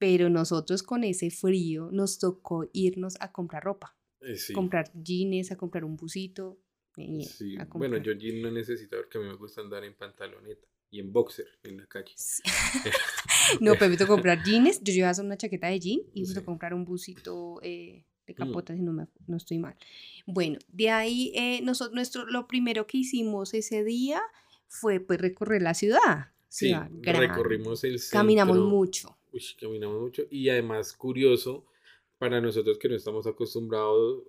Pero 0.00 0.30
nosotros 0.30 0.82
con 0.82 1.04
ese 1.04 1.30
frío 1.30 1.90
nos 1.92 2.18
tocó 2.18 2.64
irnos 2.72 3.16
a 3.20 3.30
comprar 3.32 3.62
ropa, 3.62 3.94
Eh, 4.22 4.34
sí. 4.36 4.54
comprar 4.54 4.90
jeans, 4.94 5.52
a 5.52 5.56
comprar 5.56 5.84
un 5.84 5.94
busito. 5.94 6.58
y 6.96 7.22
Sí, 7.24 7.56
a 7.58 7.66
bueno, 7.66 7.98
yo 7.98 8.12
jean 8.14 8.40
no 8.42 8.50
necesito 8.50 8.96
porque 8.96 9.18
a 9.18 9.20
mí 9.20 9.26
me 9.28 9.36
gusta 9.36 9.60
andar 9.60 9.84
en 9.84 9.94
pantaloneta 9.94 10.66
y 10.90 11.00
en 11.00 11.12
boxer 11.12 11.46
en 11.62 11.76
la 11.76 11.86
calle. 11.86 12.12
Sí. 12.16 12.42
no, 13.60 13.74
pero 13.74 13.90
me 13.90 13.96
tocó 13.98 14.14
comprar 14.14 14.42
jeans. 14.42 14.80
Yo 14.82 14.92
llevaba 14.94 15.22
una 15.22 15.36
chaqueta 15.36 15.68
de 15.68 15.78
jean 15.78 16.00
y 16.14 16.24
me 16.24 16.32
tocó 16.34 16.46
comprar 16.46 16.72
un 16.72 16.84
busito 16.86 17.60
eh, 17.62 18.06
de 18.26 18.32
Mm. 18.32 18.36
capota, 18.36 18.74
si 18.74 18.80
no, 18.80 18.92
me, 18.94 19.06
no 19.26 19.36
estoy 19.36 19.58
mal. 19.58 19.76
Bueno, 20.26 20.58
de 20.68 20.88
ahí 20.88 21.30
eh, 21.34 21.60
nosotros, 21.62 21.94
nuestro, 21.94 22.24
lo 22.26 22.46
primero 22.48 22.86
que 22.86 22.98
hicimos 22.98 23.52
ese 23.52 23.84
día 23.84 24.22
fue 24.66 24.98
pues 25.00 25.20
recorrer 25.20 25.60
la 25.60 25.74
ciudad. 25.74 26.32
Sí, 26.48 26.68
ciudad 26.68 26.88
recorrimos 27.04 27.84
el 27.84 27.98
centro. 27.98 28.18
Caminamos 28.20 28.58
mucho. 28.58 29.16
Uy, 29.32 29.42
caminamos 29.58 30.00
mucho. 30.00 30.22
Y 30.30 30.48
además, 30.48 30.92
curioso, 30.92 31.66
para 32.18 32.40
nosotros 32.40 32.78
que 32.78 32.88
no 32.88 32.96
estamos 32.96 33.26
acostumbrados, 33.26 34.24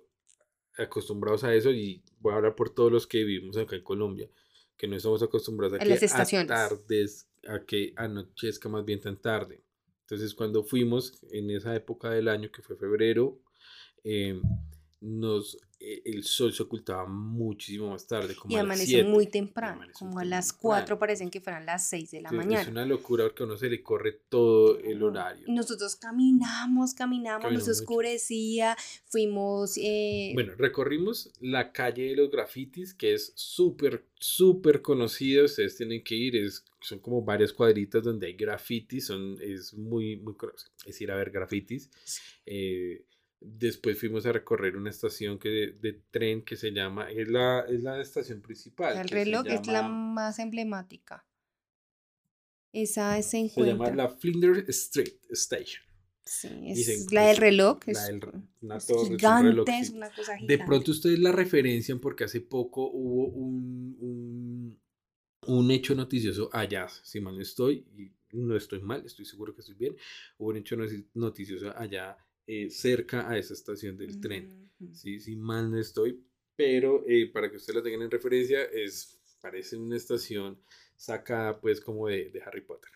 acostumbrados 0.76 1.44
a 1.44 1.54
eso, 1.54 1.70
y 1.70 2.02
voy 2.20 2.32
a 2.32 2.36
hablar 2.36 2.54
por 2.54 2.70
todos 2.70 2.90
los 2.90 3.06
que 3.06 3.24
vivimos 3.24 3.56
acá 3.56 3.76
en 3.76 3.82
Colombia, 3.82 4.28
que 4.76 4.88
no 4.88 4.96
estamos 4.96 5.22
acostumbrados 5.22 5.78
a 5.78 5.82
A 5.82 5.86
que 5.86 5.92
estaciones. 6.04 6.48
tardes, 6.48 7.28
a 7.46 7.60
que 7.60 7.92
anochezca 7.96 8.68
más 8.68 8.84
bien 8.84 9.00
tan 9.00 9.20
tarde. 9.20 9.62
Entonces, 10.02 10.34
cuando 10.34 10.62
fuimos 10.62 11.18
en 11.30 11.50
esa 11.50 11.74
época 11.74 12.10
del 12.10 12.28
año, 12.28 12.50
que 12.50 12.62
fue 12.62 12.76
febrero, 12.76 13.38
eh, 14.04 14.40
nos 15.02 15.58
eh, 15.84 16.00
el 16.04 16.22
sol 16.22 16.52
se 16.52 16.62
ocultaba 16.62 17.06
muchísimo 17.08 17.90
más 17.90 18.06
tarde. 18.06 18.36
Como 18.36 18.52
y 18.52 18.54
a 18.54 18.58
las 18.58 18.64
amanece 18.66 18.86
7, 18.86 19.08
muy 19.08 19.26
temprano, 19.26 19.84
como 19.94 20.20
a 20.20 20.24
las 20.24 20.52
temprano. 20.52 20.84
4 20.84 20.98
parecen 21.00 21.28
que 21.28 21.40
fueran 21.40 21.66
las 21.66 21.88
6 21.88 22.10
de 22.12 22.20
la 22.20 22.30
mañana. 22.30 22.62
Es 22.62 22.68
una 22.68 22.86
locura 22.86 23.24
porque 23.24 23.42
a 23.42 23.46
uno 23.46 23.56
se 23.56 23.68
le 23.68 23.82
corre 23.82 24.12
todo 24.28 24.78
el 24.78 25.02
horario. 25.02 25.44
Nosotros 25.48 25.96
caminamos, 25.96 26.94
caminamos, 26.94 27.42
Caminamos 27.42 27.66
nos 27.68 27.78
mucho. 27.78 27.82
oscurecía, 27.82 28.76
fuimos... 29.06 29.76
eh, 29.76 30.30
Bueno, 30.34 30.52
recorrimos 30.56 31.32
la 31.40 31.72
calle 31.72 32.10
de 32.10 32.16
los 32.16 32.30
grafitis, 32.30 32.94
que 32.94 33.14
es 33.14 33.32
súper, 33.34 34.06
súper 34.20 34.82
conocida. 34.82 35.42
Ustedes 35.42 35.76
tienen 35.76 36.04
que 36.04 36.14
ir. 36.14 36.36
Es, 36.36 36.64
son 36.80 37.00
como 37.00 37.22
varias 37.22 37.52
cuadritas 37.52 38.04
donde 38.04 38.28
hay 38.28 38.34
grafitis. 38.34 39.06
Son, 39.06 39.36
es 39.40 39.74
muy, 39.74 40.16
muy 40.16 40.34
conocido. 40.36 40.70
Es 40.86 41.00
ir 41.00 41.10
a 41.10 41.16
ver 41.16 41.32
grafitis. 41.32 41.90
Eh, 42.46 43.04
después 43.44 43.98
fuimos 43.98 44.24
a 44.26 44.32
recorrer 44.32 44.76
una 44.76 44.90
estación 44.90 45.38
que, 45.38 45.48
de, 45.48 45.72
de 45.72 45.92
tren 46.10 46.42
que 46.44 46.56
se 46.56 46.70
llama. 46.72 47.10
Es 47.10 47.28
la, 47.28 47.60
es 47.68 47.82
la 47.82 48.00
estación 48.00 48.40
principal. 48.42 48.96
el 48.96 49.02
que 49.02 49.08
se 49.08 49.14
reloj 49.14 49.46
es 49.46 49.66
la 49.66 49.82
llama- 49.82 50.12
más 50.14 50.38
emblemática. 50.38 51.26
Esa 52.72 53.16
se 53.22 53.30
Se 53.30 53.38
encuentra. 53.38 53.72
llama 53.74 53.90
la 53.96 54.08
Flinders 54.08 54.68
Street 54.68 55.14
Station. 55.30 55.82
Sí, 56.24 56.48
es 56.70 57.12
la 57.12 57.22
del 57.22 57.32
es 57.32 57.38
reloj. 57.40 57.78
la 57.86 57.92
Es, 57.92 58.06
del- 58.06 58.20
una 58.62 58.76
es 58.76 58.86
torre, 58.86 59.02
es 59.02 59.10
un 59.10 59.18
gigante, 59.18 59.48
reloj, 59.48 59.68
es 59.68 59.90
una 59.90 60.10
cosa 60.14 60.32
De 60.32 60.38
gigante. 60.38 60.64
pronto 60.64 60.90
ustedes 60.92 61.18
la 61.18 61.32
referencian 61.32 61.98
porque 62.00 62.24
hace 62.24 62.40
poco 62.40 62.88
hubo 62.90 63.26
un, 63.26 63.96
un, 64.00 64.80
un 65.48 65.70
hecho 65.70 65.94
noticioso 65.94 66.48
allá, 66.52 66.88
si 66.88 67.20
mal 67.20 67.34
no 67.34 67.42
estoy, 67.42 67.84
y 67.96 68.12
no 68.38 68.56
estoy 68.56 68.80
mal, 68.80 69.04
estoy 69.04 69.24
seguro 69.26 69.52
que 69.54 69.60
estoy 69.60 69.74
bien, 69.74 69.96
hubo 70.38 70.50
un 70.50 70.56
hecho 70.56 70.76
noticioso 71.14 71.76
allá 71.76 72.16
eh, 72.46 72.70
cerca 72.70 73.28
a 73.28 73.38
esa 73.38 73.54
estación 73.54 73.96
del 73.96 74.20
tren. 74.20 74.70
¿sí? 74.92 75.20
si 75.20 75.36
mal 75.36 75.70
no 75.70 75.78
estoy, 75.78 76.24
pero 76.56 77.04
eh, 77.06 77.30
para 77.32 77.50
que 77.50 77.56
ustedes 77.56 77.76
la 77.76 77.82
tengan 77.82 78.02
en 78.02 78.10
referencia, 78.10 78.64
es, 78.64 79.20
parece 79.40 79.76
una 79.76 79.96
estación 79.96 80.60
sacada 80.96 81.60
pues 81.60 81.80
como 81.80 82.08
de, 82.08 82.30
de 82.30 82.42
Harry 82.42 82.62
Potter, 82.62 82.90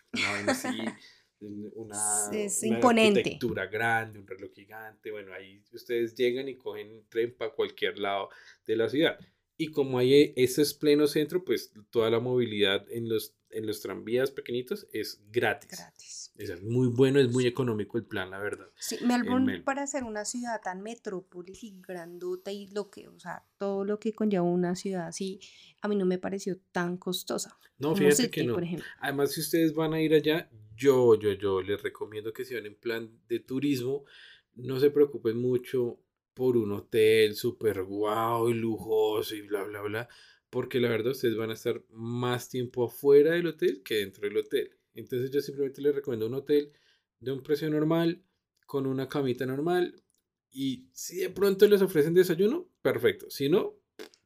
así, 0.47 0.67
un- 1.39 1.71
una, 1.75 2.29
Es 2.33 2.61
una 2.63 2.75
imponente. 2.75 3.19
arquitectura 3.19 3.67
grande, 3.67 4.19
un 4.19 4.27
reloj 4.27 4.51
gigante, 4.53 5.11
bueno, 5.11 5.33
ahí 5.33 5.63
ustedes 5.71 6.13
llegan 6.15 6.49
y 6.49 6.57
cogen 6.57 7.05
tren 7.09 7.33
para 7.35 7.51
cualquier 7.51 7.99
lado 7.99 8.29
de 8.65 8.75
la 8.75 8.89
ciudad. 8.89 9.17
Y 9.57 9.71
como 9.71 9.97
hay 9.97 10.13
e- 10.13 10.33
ese 10.35 10.61
es 10.61 10.73
pleno 10.73 11.07
centro, 11.07 11.43
pues 11.43 11.71
toda 11.89 12.09
la 12.09 12.19
movilidad 12.19 12.85
en 12.91 13.07
los, 13.09 13.35
en 13.49 13.65
los 13.65 13.81
tranvías 13.81 14.29
pequeñitos 14.31 14.87
es 14.91 15.21
gratis. 15.31 15.77
Gratis. 15.79 16.26
Es 16.37 16.61
muy 16.61 16.87
bueno, 16.87 17.19
es 17.19 17.31
muy 17.31 17.47
económico 17.47 17.97
el 17.97 18.05
plan, 18.05 18.29
la 18.29 18.39
verdad. 18.39 18.67
Sí, 18.75 18.97
Melbourne 19.01 19.45
Melbourne. 19.45 19.63
para 19.63 19.87
ser 19.87 20.03
una 20.03 20.23
ciudad 20.23 20.61
tan 20.63 20.81
metrópolis 20.81 21.63
y 21.63 21.81
grandota 21.81 22.51
y 22.51 22.67
lo 22.67 22.89
que, 22.89 23.07
o 23.07 23.19
sea, 23.19 23.43
todo 23.57 23.83
lo 23.83 23.99
que 23.99 24.13
conlleva 24.13 24.43
una 24.43 24.75
ciudad 24.75 25.07
así, 25.07 25.39
a 25.81 25.87
mí 25.87 25.95
no 25.95 26.05
me 26.05 26.19
pareció 26.19 26.57
tan 26.71 26.97
costosa. 26.97 27.57
No, 27.79 27.95
fíjate 27.95 28.29
que 28.29 28.43
no. 28.43 28.53
por 28.53 28.63
ejemplo. 28.63 28.87
Además, 28.99 29.31
si 29.31 29.41
ustedes 29.41 29.73
van 29.73 29.93
a 29.93 30.01
ir 30.01 30.13
allá, 30.13 30.49
yo, 30.75 31.15
yo, 31.19 31.33
yo 31.33 31.61
les 31.61 31.81
recomiendo 31.81 32.31
que 32.31 32.45
si 32.45 32.53
van 32.53 32.67
en 32.67 32.75
plan 32.75 33.09
de 33.27 33.39
turismo, 33.39 34.05
no 34.53 34.79
se 34.79 34.91
preocupen 34.91 35.37
mucho 35.37 35.99
por 36.33 36.55
un 36.55 36.71
hotel 36.71 37.33
súper 37.35 37.83
guau 37.83 38.49
y 38.49 38.53
lujoso 38.53 39.35
y 39.35 39.41
bla, 39.41 39.63
bla, 39.63 39.81
bla, 39.81 40.07
porque 40.51 40.79
la 40.79 40.89
verdad 40.89 41.13
ustedes 41.13 41.35
van 41.35 41.49
a 41.49 41.53
estar 41.53 41.83
más 41.89 42.49
tiempo 42.49 42.85
afuera 42.85 43.31
del 43.31 43.47
hotel 43.47 43.81
que 43.83 43.95
dentro 43.95 44.27
del 44.27 44.37
hotel. 44.37 44.76
Entonces 44.97 45.31
yo 45.31 45.41
simplemente 45.41 45.81
les 45.81 45.95
recomiendo 45.95 46.27
un 46.27 46.33
hotel 46.33 46.71
de 47.19 47.31
un 47.31 47.41
precio 47.41 47.69
normal, 47.69 48.23
con 48.65 48.85
una 48.85 49.07
camita 49.07 49.45
normal, 49.45 50.03
y 50.51 50.89
si 50.93 51.17
de 51.17 51.29
pronto 51.29 51.67
les 51.67 51.81
ofrecen 51.81 52.13
desayuno, 52.13 52.69
perfecto. 52.81 53.29
Si 53.29 53.47
no, 53.49 53.75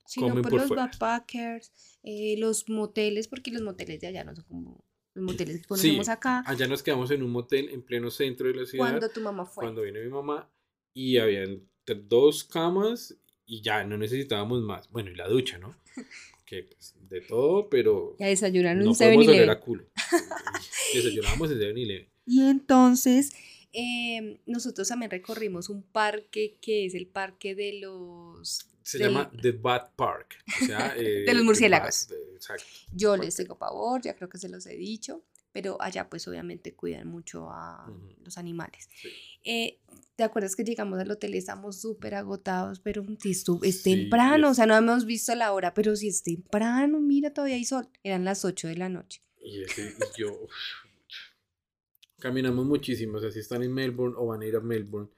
Si 0.05 0.19
no, 0.21 0.29
comen 0.29 0.41
pues 0.43 0.51
por 0.51 0.59
los 0.61 0.67
fuera. 0.69 0.83
backpackers, 0.87 1.99
eh, 2.03 2.35
los 2.37 2.67
moteles, 2.69 3.27
porque 3.27 3.51
los 3.51 3.61
moteles 3.61 3.99
de 4.01 4.07
allá 4.07 4.23
no 4.23 4.35
son 4.35 4.45
como 4.45 4.85
los 5.13 5.25
moteles 5.25 5.57
que 5.57 5.61
Sí, 5.63 5.67
conocemos 5.67 6.09
acá. 6.09 6.43
allá 6.45 6.67
nos 6.67 6.81
quedamos 6.83 7.11
en 7.11 7.21
un 7.23 7.31
motel 7.31 7.69
en 7.69 7.81
pleno 7.83 8.09
centro 8.09 8.47
de 8.47 8.55
la 8.55 8.65
ciudad. 8.65 8.85
Cuando 8.89 9.09
tu 9.09 9.19
mamá 9.21 9.45
fue. 9.45 9.63
cuando 9.65 9.81
vino 9.81 9.99
mi 9.99 10.09
mamá 10.09 10.49
y 10.93 11.17
habían 11.17 11.67
dos 12.07 12.45
camas 12.45 13.17
y 13.45 13.61
ya 13.61 13.83
no 13.83 13.97
necesitábamos 13.97 14.61
más. 14.61 14.89
Bueno, 14.89 15.11
y 15.11 15.15
la 15.15 15.27
ducha, 15.27 15.57
¿no? 15.57 15.75
Que 16.51 16.63
pues, 16.63 16.93
de 17.09 17.21
todo, 17.21 17.69
pero 17.69 18.17
Ya 18.19 18.27
desayunaron 18.27 18.83
no 18.83 18.91
un 18.91 18.97
podemos 18.97 19.25
oler 19.25 19.47
7-Eleven. 19.47 19.49
a 19.51 19.59
culo. 19.61 19.85
Desayunábamos 20.93 21.49
en 21.51 21.57
7-Eleven. 21.59 22.09
Y 22.25 22.41
entonces 22.41 23.31
em, 23.71 24.37
nosotros 24.45 24.85
también 24.89 25.11
recorrimos 25.11 25.69
un 25.69 25.81
parque 25.81 26.57
que 26.61 26.85
es 26.85 26.93
el 26.93 27.07
parque 27.07 27.55
de 27.55 27.79
los... 27.79 28.67
Se 28.83 28.97
del- 28.97 29.07
llama 29.13 29.31
The 29.41 29.51
Bat 29.53 29.95
Park. 29.95 30.35
O 30.61 30.65
sea, 30.65 30.93
eh, 30.97 31.23
los 31.33 31.43
murciélagos. 31.45 32.07
Bat, 32.09 32.17
exacto. 32.35 32.65
Yo 32.93 33.15
les 33.15 33.33
tengo 33.35 33.57
pavor, 33.57 34.01
ya 34.01 34.15
creo 34.15 34.27
que 34.27 34.37
se 34.37 34.49
los 34.49 34.65
he 34.65 34.75
dicho, 34.75 35.23
pero 35.51 35.81
allá 35.81 36.09
pues 36.09 36.27
obviamente 36.27 36.73
cuidan 36.73 37.07
mucho 37.07 37.49
a 37.49 37.89
Ujú. 37.89 38.15
los 38.23 38.37
animales. 38.37 38.89
Sí. 38.95 39.09
Eh, 39.43 39.79
¿Te 40.15 40.23
acuerdas 40.23 40.55
que 40.55 40.63
llegamos 40.63 40.99
al 40.99 41.09
hotel 41.11 41.33
y 41.35 41.37
estamos 41.39 41.81
súper 41.81 42.15
agotados? 42.15 42.79
Pero 42.79 43.03
estu- 43.03 43.59
es 43.63 43.81
Sí, 43.81 43.95
temprano, 44.01 44.47
o 44.49 44.51
es- 44.51 44.57
sea, 44.57 44.65
no 44.67 44.75
hemos 44.77 45.05
visto 45.05 45.33
la 45.35 45.51
hora, 45.53 45.73
pero 45.73 45.95
si 45.95 46.09
es 46.09 46.21
temprano, 46.23 46.99
mira, 46.99 47.33
todavía 47.33 47.55
hay 47.55 47.65
sol. 47.65 47.87
Eran 48.03 48.23
las 48.25 48.45
8 48.45 48.67
de 48.67 48.75
la 48.77 48.89
noche. 48.89 49.21
Y, 49.43 49.63
ese- 49.63 49.95
y 49.97 50.19
yo. 50.21 50.47
caminamos 52.19 52.65
muchísimo. 52.65 53.17
O 53.17 53.19
sea, 53.21 53.31
si 53.31 53.39
están 53.39 53.63
en 53.63 53.73
Melbourne 53.73 54.15
o 54.17 54.27
van 54.27 54.41
a 54.41 54.45
ir 54.45 54.55
a 54.55 54.59
Melbourne, 54.59 55.09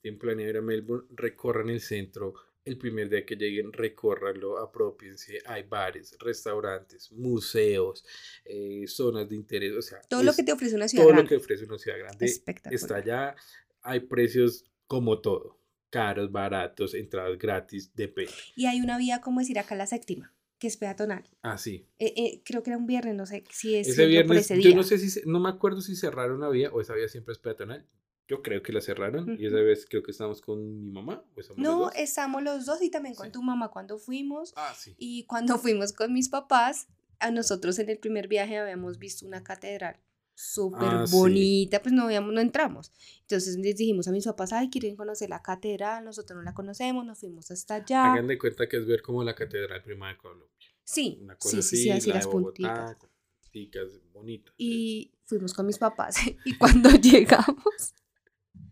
tienen 0.00 0.18
planeado 0.20 0.50
ir 0.50 0.56
a 0.58 0.62
Melbourne, 0.62 1.06
recorran 1.16 1.68
el 1.70 1.80
centro. 1.80 2.34
El 2.64 2.78
primer 2.78 3.10
día 3.10 3.26
que 3.26 3.36
lleguen, 3.36 3.72
recórranlo, 3.72 4.58
apropiense. 4.58 5.40
Hay 5.44 5.64
bares, 5.64 6.16
restaurantes, 6.18 7.12
museos, 7.12 8.04
eh, 8.44 8.84
zonas 8.86 9.28
de 9.28 9.36
interés. 9.36 9.72
O 9.76 9.82
sea, 9.82 10.00
Todo 10.08 10.22
lo 10.22 10.32
que 10.32 10.42
te 10.42 10.52
ofrece 10.52 10.74
una 10.74 10.88
ciudad 10.88 11.04
todo 11.04 11.12
lo 11.12 11.16
grande. 11.16 11.28
que 11.28 11.36
ofrece 11.36 11.64
una 11.64 11.78
ciudad 11.78 11.98
grande 11.98 12.24
Espectacular. 12.24 12.74
está 12.74 12.96
allá. 12.96 13.36
Hay 13.82 14.00
precios 14.00 14.64
como 14.86 15.20
todo: 15.20 15.60
caros, 15.90 16.32
baratos, 16.32 16.94
entradas 16.94 17.38
gratis, 17.38 17.94
depende. 17.94 18.32
Y 18.56 18.64
hay 18.66 18.80
una 18.80 18.96
vía, 18.96 19.20
como 19.20 19.40
decir 19.40 19.58
acá, 19.58 19.74
la 19.76 19.86
séptima, 19.86 20.34
que 20.58 20.66
es 20.68 20.78
peatonal. 20.78 21.28
Ah, 21.42 21.58
sí. 21.58 21.86
Eh, 21.98 22.14
eh, 22.16 22.42
creo 22.46 22.62
que 22.62 22.70
era 22.70 22.78
un 22.78 22.86
viernes, 22.86 23.14
no 23.14 23.26
sé 23.26 23.44
si 23.50 23.76
es 23.76 23.88
Ese 23.88 24.02
por 24.02 24.08
viernes, 24.08 24.50
ese 24.50 24.62
yo 24.62 24.74
no 24.74 24.82
sé 24.84 24.96
si, 24.98 25.20
no 25.26 25.38
me 25.38 25.50
acuerdo 25.50 25.82
si 25.82 25.96
cerraron 25.96 26.40
la 26.40 26.48
vía 26.48 26.70
o 26.72 26.80
esa 26.80 26.94
vía 26.94 27.08
siempre 27.08 27.32
es 27.32 27.38
peatonal. 27.38 27.86
Yo 28.26 28.42
creo 28.42 28.62
que 28.62 28.72
la 28.72 28.80
cerraron 28.80 29.36
y 29.38 29.46
esa 29.46 29.56
vez 29.56 29.86
creo 29.88 30.02
que 30.02 30.10
estábamos 30.10 30.40
con 30.40 30.82
mi 30.84 30.90
mamá. 30.90 31.22
¿o 31.34 31.40
estamos 31.40 31.58
los 31.62 31.68
No, 31.74 31.78
dos? 31.84 31.92
estamos 31.96 32.42
los 32.42 32.64
dos 32.66 32.80
y 32.82 32.90
también 32.90 33.14
con 33.14 33.26
Sí. 33.26 33.32
tu 33.32 33.42
mamá 33.42 33.68
cuando 33.70 33.98
fuimos. 33.98 34.52
Ah, 34.56 34.74
sí. 34.76 34.94
Y 34.98 35.24
cuando 35.26 35.58
fuimos 35.58 35.92
con 35.92 36.12
mis 36.12 36.28
papás, 36.30 36.86
a 37.18 37.30
nosotros 37.30 37.78
en 37.78 37.90
el 37.90 37.98
primer 37.98 38.26
viaje 38.28 38.58
habíamos 38.58 38.98
visto 38.98 39.26
una 39.26 39.42
catedral 39.44 40.00
súper 40.36 40.88
Ah, 40.90 41.06
sí. 41.06 41.14
bonita, 41.16 41.80
pues 41.80 41.92
no, 41.94 42.04
habíamos, 42.04 42.32
no 42.32 42.40
entramos. 42.40 42.92
Entonces 43.20 43.56
les 43.56 43.76
dijimos 43.76 44.08
a 44.08 44.10
mis 44.10 44.24
papás, 44.24 44.52
ay, 44.52 44.68
quieren 44.68 44.96
conocer 44.96 45.28
la 45.30 45.42
catedral, 45.42 46.04
nosotros 46.04 46.36
no 46.36 46.42
la 46.42 46.54
conocemos, 46.54 47.04
nos 47.06 47.20
fuimos 47.20 47.50
hasta 47.52 47.76
allá. 47.76 48.12
Hagan 48.14 48.26
de 48.26 48.38
cuenta 48.38 48.66
que 48.68 48.78
es 48.78 48.86
ver 48.86 49.00
como 49.02 49.22
la 49.22 49.34
Catedral 49.34 49.82
Prima 49.84 50.08
de 50.08 50.16
Colombia. 50.16 50.48
Sí, 50.82 51.18
Una 51.22 51.36
cosa 51.36 51.62
sí, 51.62 51.62
sí, 51.62 51.68
así, 51.68 51.82
sí, 51.84 51.90
así 51.90 52.08
la 52.08 52.14
las 52.16 52.24
de 52.26 52.30
puntitas. 52.32 52.78
Bogotá, 52.78 52.98
con 52.98 53.10
punticas, 53.42 54.00
bonita. 54.12 54.52
Y 54.58 55.12
fuimos 55.24 55.54
con 55.54 55.66
mis 55.66 55.78
papás. 55.78 56.16
Y 56.44 56.58
cuando 56.58 56.90
llegamos, 57.00 57.94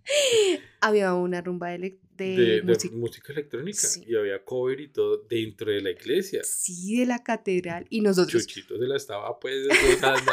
había 0.80 1.14
una 1.14 1.40
rumba 1.40 1.71
de, 1.71 1.99
de 2.16 2.62
música. 2.92 3.32
electrónica 3.32 3.78
Sí. 3.78 4.04
y 4.06 4.16
había 4.16 4.44
cover 4.44 4.80
y 4.80 4.88
todo 4.88 5.18
dentro 5.28 5.71
de 5.71 5.80
la 5.80 5.90
iglesia. 5.90 6.42
Sí, 6.44 6.99
de 6.99 7.06
la 7.06 7.23
catedral. 7.23 7.87
Y 7.90 8.00
nosotros, 8.00 8.47
Chuchito 8.47 8.78
se 8.78 8.87
la 8.87 8.97
estaba 8.97 9.38
pues 9.40 9.66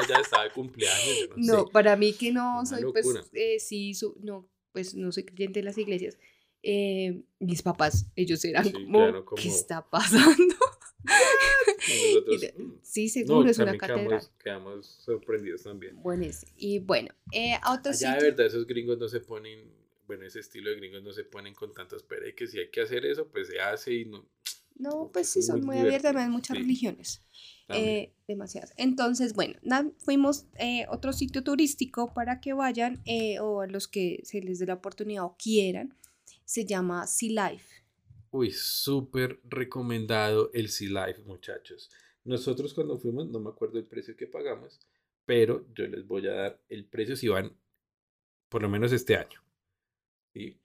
ya 0.07 0.19
estaba 0.19 0.43
de 0.43 0.51
cumpleaños, 0.51 1.29
no, 1.37 1.53
No, 1.57 1.65
sé. 1.65 1.71
para 1.71 1.95
mí 1.95 2.13
que 2.13 2.31
no 2.31 2.59
Una 2.59 2.65
soy, 2.65 2.81
locura. 2.81 3.21
pues, 3.21 3.29
eh, 3.33 3.59
sí, 3.59 3.93
su- 3.93 4.17
no, 4.21 4.49
pues 4.71 4.93
no 4.95 5.11
soy 5.11 5.23
creyente 5.25 5.59
de 5.59 5.65
las 5.65 5.77
iglesias. 5.77 6.17
eh, 6.61 7.23
mis 7.39 7.61
papás, 7.61 8.07
ellos 8.17 8.43
eran 8.43 8.65
Sí, 8.65 8.73
como, 8.73 8.97
claro, 8.99 9.23
como- 9.23 9.41
¿qué 9.41 9.47
está 9.47 9.89
pasando? 9.89 10.55
Nosotros, 11.87 12.41
de- 12.41 12.53
mm, 12.57 12.79
Sí, 12.81 13.03
no, 13.05 13.09
seguro, 13.09 13.49
es 13.49 13.57
una 13.59 13.77
catedral. 13.77 14.05
quedamos, 14.07 14.31
quedamos 14.43 14.85
sorprendidos 15.03 15.63
también. 15.63 16.01
Buenísimo. 16.01 16.51
Y 16.57 16.79
bueno, 16.79 17.09
eh, 17.31 17.53
a 17.61 17.73
otro 17.73 17.91
Allá 17.91 18.09
de 18.13 18.15
sitio- 18.15 18.29
verdad 18.31 18.45
esos 18.47 18.67
gringos 18.67 18.97
no 18.97 19.07
se 19.07 19.19
ponen, 19.19 19.71
bueno, 20.07 20.25
ese 20.25 20.39
estilo 20.39 20.69
de 20.69 20.77
gringos 20.77 21.03
no 21.03 21.13
se 21.13 21.23
ponen 21.23 21.53
con 21.53 21.73
tantas 21.73 22.03
y 22.27 22.33
que 22.33 22.47
si 22.47 22.59
hay 22.59 22.69
que 22.69 22.81
hacer 22.81 23.05
eso, 23.05 23.27
pues 23.27 23.47
se 23.47 23.59
hace 23.59 23.93
y 23.93 24.05
no. 24.05 24.25
No, 24.75 25.09
pues 25.11 25.27
sí, 25.29 25.39
muy 25.39 25.45
son 25.47 25.65
muy 25.65 25.77
abiertas, 25.77 26.01
divertido, 26.11 26.23
hay 26.23 26.29
muchas 26.29 26.57
sí. 26.57 26.63
religiones. 26.63 27.21
eh, 27.71 28.13
demasiadas. 28.27 28.73
Entonces, 28.77 29.33
bueno, 29.33 29.55
na- 29.61 29.91
fuimos 29.99 30.45
eh, 30.57 30.85
otro 30.89 31.13
sitio 31.13 31.43
turístico 31.43 32.13
para 32.15 32.39
que 32.41 32.53
vayan 32.53 32.99
eh, 33.05 33.39
o 33.41 33.61
a 33.61 33.67
los 33.67 33.87
que 33.87 34.21
se 34.23 34.41
les 34.41 34.57
dé 34.59 34.65
la 34.65 34.75
oportunidad 34.75 35.23
o 35.25 35.35
quieran. 35.37 35.95
Se 36.45 36.65
llama 36.65 37.05
Sea 37.05 37.51
Life. 37.51 37.78
Uy, 38.31 38.51
súper 38.51 39.39
recomendado 39.43 40.51
el 40.53 40.69
Sea 40.69 41.07
Life, 41.07 41.21
muchachos. 41.23 41.89
Nosotros 42.23 42.73
cuando 42.73 42.97
fuimos, 42.97 43.27
no 43.29 43.39
me 43.39 43.49
acuerdo 43.49 43.79
el 43.79 43.85
precio 43.85 44.15
que 44.15 44.27
pagamos, 44.27 44.79
pero 45.25 45.65
yo 45.73 45.87
les 45.87 46.05
voy 46.05 46.27
a 46.27 46.33
dar 46.33 46.61
el 46.69 46.85
precio 46.85 47.15
si 47.15 47.27
van 47.27 47.55
por 48.49 48.61
lo 48.61 48.69
menos 48.69 48.91
este 48.91 49.15
año. 49.15 49.41
¿sí? 50.33 50.59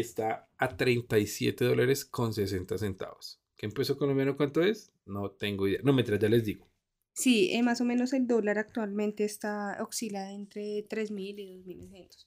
está 0.00 0.48
a 0.58 0.76
37 0.76 1.64
dólares 1.64 2.04
con 2.04 2.34
60 2.34 2.76
centavos. 2.78 3.40
¿Qué 3.56 3.66
en 3.66 3.72
colombiano 3.96 4.36
cuánto 4.36 4.62
es? 4.62 4.92
No 5.06 5.30
tengo 5.30 5.66
idea. 5.66 5.80
No, 5.82 5.92
mientras 5.94 6.20
ya 6.20 6.28
les 6.28 6.44
digo. 6.44 6.68
Sí, 7.14 7.50
eh, 7.52 7.62
más 7.62 7.80
o 7.80 7.84
menos 7.84 8.12
el 8.12 8.26
dólar 8.26 8.58
actualmente 8.58 9.24
está 9.24 9.82
oscila 9.82 10.32
entre 10.32 10.86
3.000 10.86 11.34
y 11.38 11.62
2.900. 11.64 12.26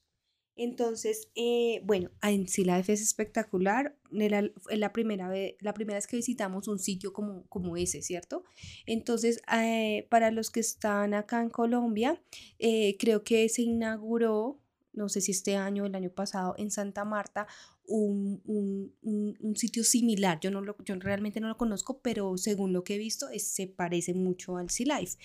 Entonces, 0.55 1.29
eh, 1.35 1.81
bueno, 1.85 2.09
en 2.21 2.47
sí 2.47 2.65
la 2.65 2.79
es 2.79 2.89
espectacular. 2.89 3.95
Es 4.11 4.79
la, 4.79 4.91
primera 4.91 5.29
vez, 5.29 5.55
la 5.61 5.73
primera 5.73 5.97
vez 5.97 6.07
que 6.07 6.17
visitamos 6.17 6.67
un 6.67 6.79
sitio 6.79 7.13
como, 7.13 7.45
como 7.47 7.77
ese, 7.77 8.01
¿cierto? 8.01 8.43
Entonces, 8.85 9.41
eh, 9.53 10.07
para 10.09 10.31
los 10.31 10.49
que 10.49 10.59
están 10.59 11.13
acá 11.13 11.41
en 11.41 11.49
Colombia, 11.49 12.21
eh, 12.59 12.97
creo 12.99 13.23
que 13.23 13.47
se 13.47 13.61
inauguró, 13.61 14.59
no 14.91 15.07
sé 15.07 15.21
si 15.21 15.31
este 15.31 15.55
año 15.55 15.83
o 15.83 15.85
el 15.85 15.95
año 15.95 16.09
pasado, 16.09 16.55
en 16.57 16.71
Santa 16.71 17.05
Marta, 17.05 17.47
un, 17.87 18.41
un, 18.45 19.37
un, 19.41 19.55
sitio 19.55 19.83
similar. 19.83 20.39
Yo, 20.41 20.51
no 20.51 20.61
lo, 20.61 20.75
yo 20.83 20.95
realmente 20.95 21.39
no 21.39 21.47
lo 21.47 21.57
conozco, 21.57 22.01
pero 22.01 22.37
según 22.37 22.73
lo 22.73 22.83
que 22.83 22.95
he 22.95 22.97
visto, 22.97 23.27
se 23.37 23.67
parece 23.67 24.13
mucho 24.13 24.57
al 24.57 24.69
Sea 24.69 24.99
Life 24.99 25.17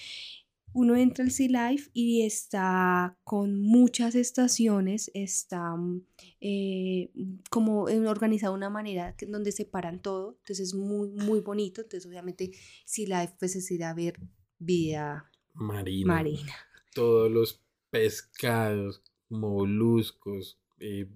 uno 0.75 0.97
entra 0.97 1.25
al 1.25 1.31
Sea 1.31 1.71
Life 1.71 1.91
y 1.95 2.23
está 2.23 3.17
con 3.25 3.61
muchas 3.61 4.15
estaciones, 4.15 5.11
está 5.15 5.77
mm, 5.77 6.07
eh, 6.41 7.13
como 7.49 7.83
organizado 7.85 8.53
de 8.53 8.59
una 8.59 8.71
manera 8.71 9.17
que, 9.17 9.27
donde 9.27 9.53
separan 9.53 10.03
todo, 10.03 10.37
entonces 10.41 10.69
es 10.69 10.75
muy, 10.75 11.09
muy 11.11 11.41
bonito, 11.41 11.81
entonces 11.81 12.07
obviamente 12.07 12.51
Sea 12.85 13.23
Life 13.23 13.37
pues 13.39 13.57
es 13.57 13.71
ir 13.71 13.85
a 13.85 13.95
ver 13.95 14.21
vida 14.59 15.31
marina. 15.55 16.15
marina. 16.15 16.55
Todos 16.93 17.31
los 17.31 17.63
pescados, 17.91 19.03
moluscos, 19.29 20.59
eh, 20.81 21.09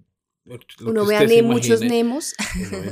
uno 0.85 1.05
ve 1.05 1.43
muchos 1.43 1.81
Nemos, 1.81 2.33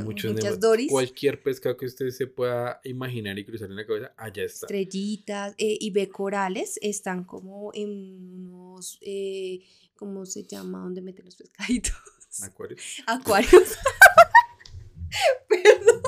muchas 0.04 0.60
Doris. 0.60 0.90
Cualquier 0.90 1.42
pescado 1.42 1.76
que 1.76 1.86
usted 1.86 2.10
se 2.10 2.26
pueda 2.26 2.80
imaginar 2.84 3.38
y 3.38 3.44
cruzar 3.44 3.70
en 3.70 3.76
la 3.76 3.86
cabeza, 3.86 4.12
allá 4.16 4.44
está. 4.44 4.66
Estrellitas 4.66 5.54
eh, 5.58 5.76
y 5.80 5.90
ve 5.90 6.08
corales, 6.08 6.78
están 6.82 7.24
como 7.24 7.70
en 7.74 8.50
unos, 8.50 8.98
eh, 9.00 9.60
¿cómo 9.96 10.26
se 10.26 10.44
llama? 10.44 10.80
¿Dónde 10.80 11.02
meten 11.02 11.24
los 11.24 11.36
pescaditos? 11.36 11.96
Acuarios. 12.42 12.82
Acuarios. 13.06 13.52
Perdón. 15.48 16.02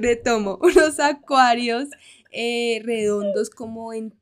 Retomo, 0.00 0.58
unos 0.60 0.98
acuarios 0.98 1.88
eh, 2.30 2.80
redondos 2.84 3.50
como 3.50 3.92
en 3.92 4.14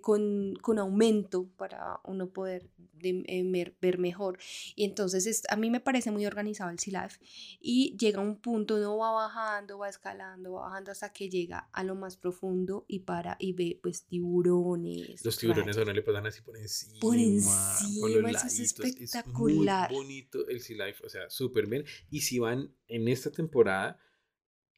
con, 0.00 0.54
con, 0.60 0.78
aumento 0.78 1.48
para 1.56 2.00
uno 2.04 2.30
poder 2.30 2.68
de, 3.02 3.24
eh, 3.26 3.74
ver 3.80 3.98
mejor. 3.98 4.38
Y 4.74 4.84
entonces 4.84 5.42
a 5.48 5.56
mí 5.56 5.70
me 5.70 5.80
parece 5.80 6.10
muy 6.10 6.24
organizado 6.26 6.70
el 6.70 6.78
Sea 6.78 7.02
Life 7.02 7.18
y 7.60 7.96
llega 7.98 8.20
un 8.20 8.40
punto, 8.40 8.76
uno 8.76 8.96
va 8.96 9.12
bajando, 9.12 9.78
va 9.78 9.88
escalando, 9.88 10.52
va 10.52 10.62
bajando 10.62 10.92
hasta 10.92 11.12
que 11.12 11.28
llega 11.28 11.68
a 11.72 11.84
lo 11.84 11.94
más 11.94 12.16
profundo 12.16 12.84
y 12.88 13.00
para 13.00 13.36
y 13.38 13.52
ve 13.52 13.78
pues 13.82 14.04
tiburones. 14.04 15.24
Los 15.24 15.36
tiburones 15.38 15.76
a 15.76 15.82
uno 15.82 15.92
le 15.92 16.02
pasan 16.02 16.26
así 16.26 16.40
por 16.42 16.56
encima. 16.56 17.00
Por 17.00 17.16
encima, 17.16 18.30
es 18.30 18.60
espectacular. 18.60 19.90
muy 19.90 20.02
bonito 20.02 20.48
el 20.48 20.60
Sea 20.60 20.86
Life, 20.86 21.04
o 21.04 21.08
sea, 21.08 21.28
súper 21.28 21.66
bien. 21.66 21.84
Y 22.10 22.20
si 22.20 22.38
van 22.38 22.74
en 22.88 23.08
esta 23.08 23.30
temporada, 23.30 23.98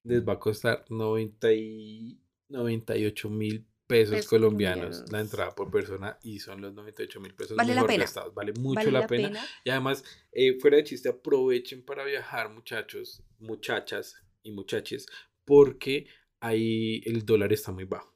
les 0.02 0.26
va 0.26 0.34
a 0.34 0.38
costar 0.38 0.84
90 0.88 1.52
y 1.52 2.20
98 2.48 3.30
mil 3.30 3.66
pesos, 3.86 4.26
colombianos, 4.26 5.04
la 5.10 5.20
entrada 5.20 5.54
por 5.54 5.70
persona 5.70 6.18
y 6.22 6.38
son 6.38 6.60
los 6.60 6.72
98 6.74 7.20
mil 7.20 7.34
pesos 7.34 7.56
vale 7.56 7.74
mejor 7.74 7.82
la 7.82 7.88
pena. 7.88 8.04
gastados. 8.04 8.34
Vale 8.34 8.52
mucho 8.58 8.90
la, 8.90 9.06
pena. 9.06 9.44
Y 9.64 9.70
además, 9.70 10.04
eh, 10.32 10.58
fuera 10.58 10.78
de 10.78 10.84
chiste, 10.84 11.08
aprovechen 11.08 11.84
para 11.84 12.04
viajar, 12.04 12.50
muchachos, 12.50 13.22
muchachas 13.38 14.16
y 14.42 14.52
muchaches, 14.52 15.06
porque 15.44 16.06
ahí 16.40 17.02
el 17.04 17.24
dólar 17.24 17.52
está 17.52 17.72
muy 17.72 17.84
bajo. 17.84 18.13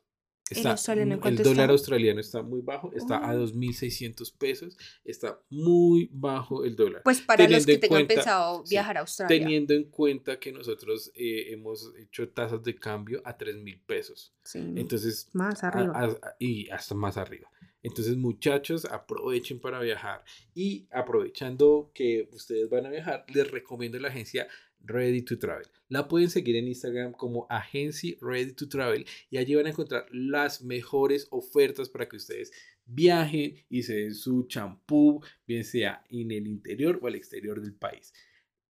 Está, 0.50 0.92
el, 0.94 1.36
dólar 1.42 1.70
australiano 1.70 2.20
está 2.20 2.42
muy 2.42 2.60
bajo, 2.60 2.90
está 2.94 3.28
a 3.28 3.34
2.600 3.34 4.36
pesos, 4.36 4.76
está 5.04 5.40
muy 5.50 6.08
bajo 6.12 6.64
el 6.64 6.74
dólar. 6.74 7.02
Pues 7.04 7.20
para 7.20 7.48
los 7.48 7.66
que 7.66 7.78
tengan 7.78 8.06
pensado 8.06 8.64
viajar 8.68 8.96
a 8.96 9.00
Australia. 9.00 9.38
Teniendo 9.38 9.74
en 9.74 9.84
cuenta 9.90 10.38
que 10.38 10.52
nosotros 10.52 11.10
eh, 11.14 11.52
hemos 11.52 11.92
hecho 11.98 12.28
tasas 12.30 12.62
de 12.62 12.74
cambio 12.74 13.20
a 13.24 13.36
3.000 13.36 13.80
pesos. 13.86 14.34
Sí, 14.42 14.58
Entonces, 14.58 15.28
más 15.32 15.62
arriba. 15.64 16.18
y 16.38 16.68
hasta 16.70 16.94
más 16.94 17.16
arriba. 17.16 17.50
Entonces, 17.82 18.16
muchachos, 18.16 18.84
aprovechen 18.86 19.60
para 19.60 19.80
viajar. 19.80 20.24
Y 20.54 20.88
aprovechando 20.90 21.90
que 21.94 22.28
ustedes 22.32 22.68
van 22.68 22.86
a 22.86 22.90
viajar, 22.90 23.24
les 23.28 23.50
recomiendo 23.50 23.98
la 23.98 24.08
agencia 24.08 24.48
Ready 24.80 25.22
to 25.22 25.38
Travel. 25.38 25.66
La 25.88 26.06
pueden 26.06 26.28
seguir 26.28 26.56
en 26.56 26.68
Instagram 26.68 27.12
como 27.12 27.46
Agency 27.48 28.18
Ready 28.20 28.52
to 28.52 28.68
Travel 28.68 29.06
y 29.30 29.38
allí 29.38 29.54
van 29.54 29.66
a 29.66 29.70
encontrar 29.70 30.06
las 30.12 30.62
mejores 30.62 31.26
ofertas 31.30 31.88
para 31.88 32.08
que 32.08 32.16
ustedes 32.16 32.52
viajen 32.84 33.54
y 33.68 33.82
se 33.82 33.94
den 33.94 34.14
su 34.14 34.46
champú, 34.48 35.22
bien 35.46 35.64
sea 35.64 36.04
en 36.10 36.30
el 36.30 36.46
interior 36.46 36.98
o 37.02 37.06
al 37.06 37.14
exterior 37.14 37.60
del 37.60 37.74
país. 37.74 38.12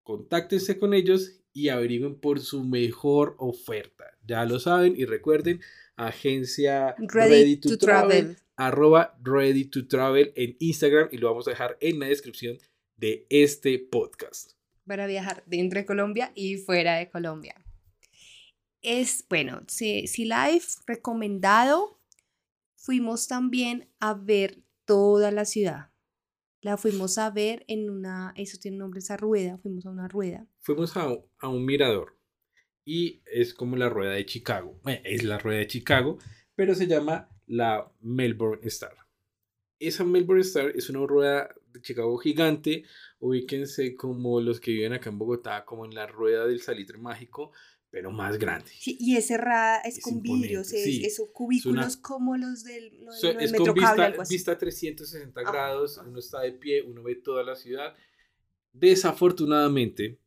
Contáctense 0.03 0.79
con 0.79 0.95
ellos 0.95 1.41
y 1.53 1.69
averigüen 1.69 2.19
por 2.19 2.41
su 2.41 2.65
mejor 2.65 3.35
oferta. 3.39 4.05
Ya 4.27 4.45
lo 4.45 4.59
saben 4.61 4.95
y 4.97 5.05
recuerden, 5.05 5.61
agencia 5.97 6.95
Ready, 6.99 7.57
to, 7.57 7.77
travel, 7.79 8.37
arroba 8.57 9.19
Ready 9.23 9.65
to 9.65 9.87
Travel 9.87 10.33
en 10.37 10.57
Instagram 10.61 11.09
y 11.11 11.19
lo 11.19 11.29
vamos 11.29 11.47
a 11.49 11.51
dejar 11.51 11.77
en 11.81 11.99
la 11.99 12.07
descripción 12.07 12.59
de 12.97 13.27
este 13.29 13.79
podcast 13.79 14.58
para 14.89 15.07
viajar 15.07 15.45
dentro 15.47 15.79
de 15.79 15.87
Colombia 15.87 16.33
y 16.35 16.57
fuera 16.57 16.97
de 16.97 17.09
Colombia. 17.09 17.55
Es, 18.81 19.25
bueno, 19.29 19.63
si, 19.69 20.07
si 20.09 20.25
Life 20.25 20.81
recomendado, 20.87 22.01
fuimos 22.77 23.29
también 23.29 23.89
a 24.01 24.15
ver 24.15 24.65
toda 24.85 25.31
la 25.31 25.45
ciudad. 25.45 25.93
La 26.61 26.77
fuimos 26.77 27.19
a 27.19 27.31
ver 27.31 27.65
en 27.69 27.89
una, 27.91 28.33
eso 28.37 28.59
tiene 28.61 28.79
nombre, 28.79 28.99
esa 28.99 29.17
rueda, 29.17 29.59
fuimos 29.59 29.87
a 29.87 29.91
una 29.91 30.09
rueda. 30.09 30.49
Fuimos 30.61 30.97
a, 30.97 31.09
a 31.39 31.49
un 31.49 31.65
mirador 31.65 32.19
y 32.85 33.23
es 33.27 33.53
como 33.53 33.77
la 33.77 33.91
rueda 33.91 34.15
de 34.15 34.25
Chicago. 34.25 34.81
es 35.05 35.23
la 35.23 35.39
rueda 35.39 35.59
de 35.59 35.67
Chicago, 35.67 36.19
pero 36.55 36.75
se 36.75 36.87
llama 36.87 37.29
la 37.47 37.93
Melbourne 38.01 38.67
Star. 38.67 38.97
Esa 39.79 40.05
Melbourne 40.05 40.41
Star 40.41 40.71
es 40.75 40.89
una 40.89 41.07
rueda 41.07 41.55
de 41.67 41.83
Chicago 41.83 42.17
gigante 42.17 42.85
ubíquense 43.21 43.95
como 43.95 44.41
los 44.41 44.61
que 44.61 44.73
viven 44.73 44.93
acá 44.93 45.11
en 45.11 45.19
Bogotá, 45.19 45.65
como 45.65 45.85
en 45.85 45.95
la 45.95 46.07
rueda 46.07 46.47
del 46.47 46.61
salitre 46.61 46.99
mágico, 46.99 47.53
pero 47.91 48.11
más 48.11 48.39
grande. 48.39 48.71
Sí, 48.79 48.97
y 49.01 49.17
es 49.17 49.27
cerrada, 49.27 49.81
es, 49.81 50.01
con 50.01 50.21
vidrios, 50.21 50.73
es, 50.73 51.21
cubículos 51.33 51.97
como 51.97 52.37
los 52.37 52.65
del, 52.65 53.05
lo, 53.05 53.13
es 53.13 53.53
con 53.55 53.75
vista, 53.75 54.15
vista 54.29 54.59
360 54.59 55.41
grados, 55.43 55.99
uno 56.07 56.19
está 56.19 56.41
de 56.43 56.53
pie, 56.53 56.83
uno 56.83 57.03
ve 57.03 57.17
toda 57.17 57.43
la 57.43 57.57
ciudad. 57.57 57.95
Desafortunadamente, 58.73 60.19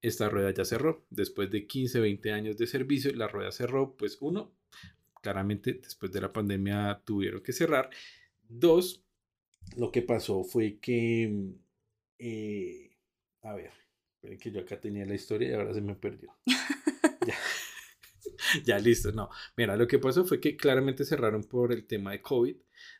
esta 0.00 0.28
rueda 0.28 0.52
ya 0.52 0.64
cerró. 0.64 1.04
Después 1.10 1.50
de 1.50 1.66
15, 1.66 2.00
20 2.00 2.32
años 2.32 2.56
de 2.56 2.66
servicio, 2.66 3.14
la 3.14 3.28
rueda 3.28 3.52
cerró, 3.52 3.94
pues 3.96 4.16
uno, 4.20 4.54
claramente 5.20 5.74
después 5.74 6.10
de 6.12 6.22
la 6.22 6.32
pandemia 6.32 7.02
tuvieron 7.04 7.42
que 7.42 7.52
cerrar. 7.52 7.90
Dos, 8.48 9.04
lo 9.76 9.92
que 9.92 10.02
pasó 10.02 10.42
fue 10.42 10.78
que 10.78 11.54
eh, 12.20 12.96
a 13.42 13.54
ver, 13.54 13.72
que 14.38 14.50
yo 14.50 14.60
acá 14.60 14.80
tenía 14.80 15.06
la 15.06 15.14
historia 15.14 15.50
y 15.50 15.52
ahora 15.54 15.74
se 15.74 15.80
me 15.80 15.94
perdió. 15.94 16.36
ya. 17.26 17.34
ya 18.64 18.78
listo, 18.78 19.12
no. 19.12 19.30
Mira, 19.56 19.76
lo 19.76 19.86
que 19.86 19.98
pasó 19.98 20.24
fue 20.24 20.40
que 20.40 20.56
claramente 20.56 21.04
cerraron 21.04 21.44
por 21.44 21.72
el 21.72 21.86
tema 21.86 22.12
de 22.12 22.22
COVID. 22.22 22.56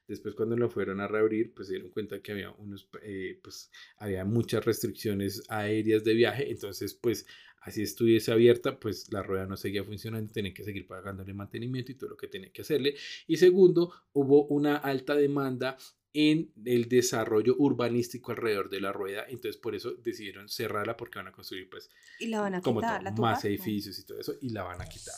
Después 0.06 0.34
cuando 0.34 0.56
lo 0.56 0.68
fueron 0.68 1.00
a 1.00 1.06
reabrir, 1.06 1.54
pues 1.54 1.68
se 1.68 1.74
dieron 1.74 1.90
cuenta 1.90 2.20
que 2.20 2.32
había 2.32 2.50
unos, 2.52 2.88
eh, 3.02 3.38
pues 3.42 3.70
había 3.98 4.24
muchas 4.24 4.64
restricciones 4.64 5.42
aéreas 5.48 6.04
de 6.04 6.14
viaje. 6.14 6.50
Entonces, 6.50 6.94
pues 6.94 7.26
así 7.62 7.82
estuviese 7.82 8.32
abierta, 8.32 8.78
pues 8.78 9.12
la 9.12 9.22
rueda 9.22 9.46
no 9.46 9.56
seguía 9.56 9.84
funcionando, 9.84 10.32
tenía 10.32 10.54
que 10.54 10.64
seguir 10.64 10.86
pagándole 10.86 11.34
mantenimiento 11.34 11.92
y 11.92 11.94
todo 11.96 12.10
lo 12.10 12.16
que 12.16 12.28
tenía 12.28 12.50
que 12.52 12.62
hacerle. 12.62 12.94
Y 13.26 13.36
segundo, 13.36 13.92
hubo 14.12 14.46
una 14.46 14.76
alta 14.76 15.14
demanda 15.14 15.76
en 16.12 16.52
el 16.64 16.88
desarrollo 16.88 17.54
urbanístico 17.58 18.32
alrededor 18.32 18.68
de 18.68 18.80
la 18.80 18.92
rueda, 18.92 19.24
entonces 19.28 19.56
por 19.56 19.74
eso 19.74 19.92
decidieron 19.92 20.48
cerrarla 20.48 20.96
porque 20.96 21.18
van 21.18 21.28
a 21.28 21.32
construir 21.32 21.68
pues 21.70 21.88
y 22.18 22.26
la 22.26 22.40
van 22.40 22.56
a 22.56 22.60
como 22.60 22.80
más 22.80 23.44
edificios 23.44 23.98
y 23.98 24.04
todo 24.04 24.18
eso 24.18 24.34
y 24.40 24.50
la 24.50 24.64
van 24.64 24.80
a 24.80 24.86
quitar. 24.86 25.14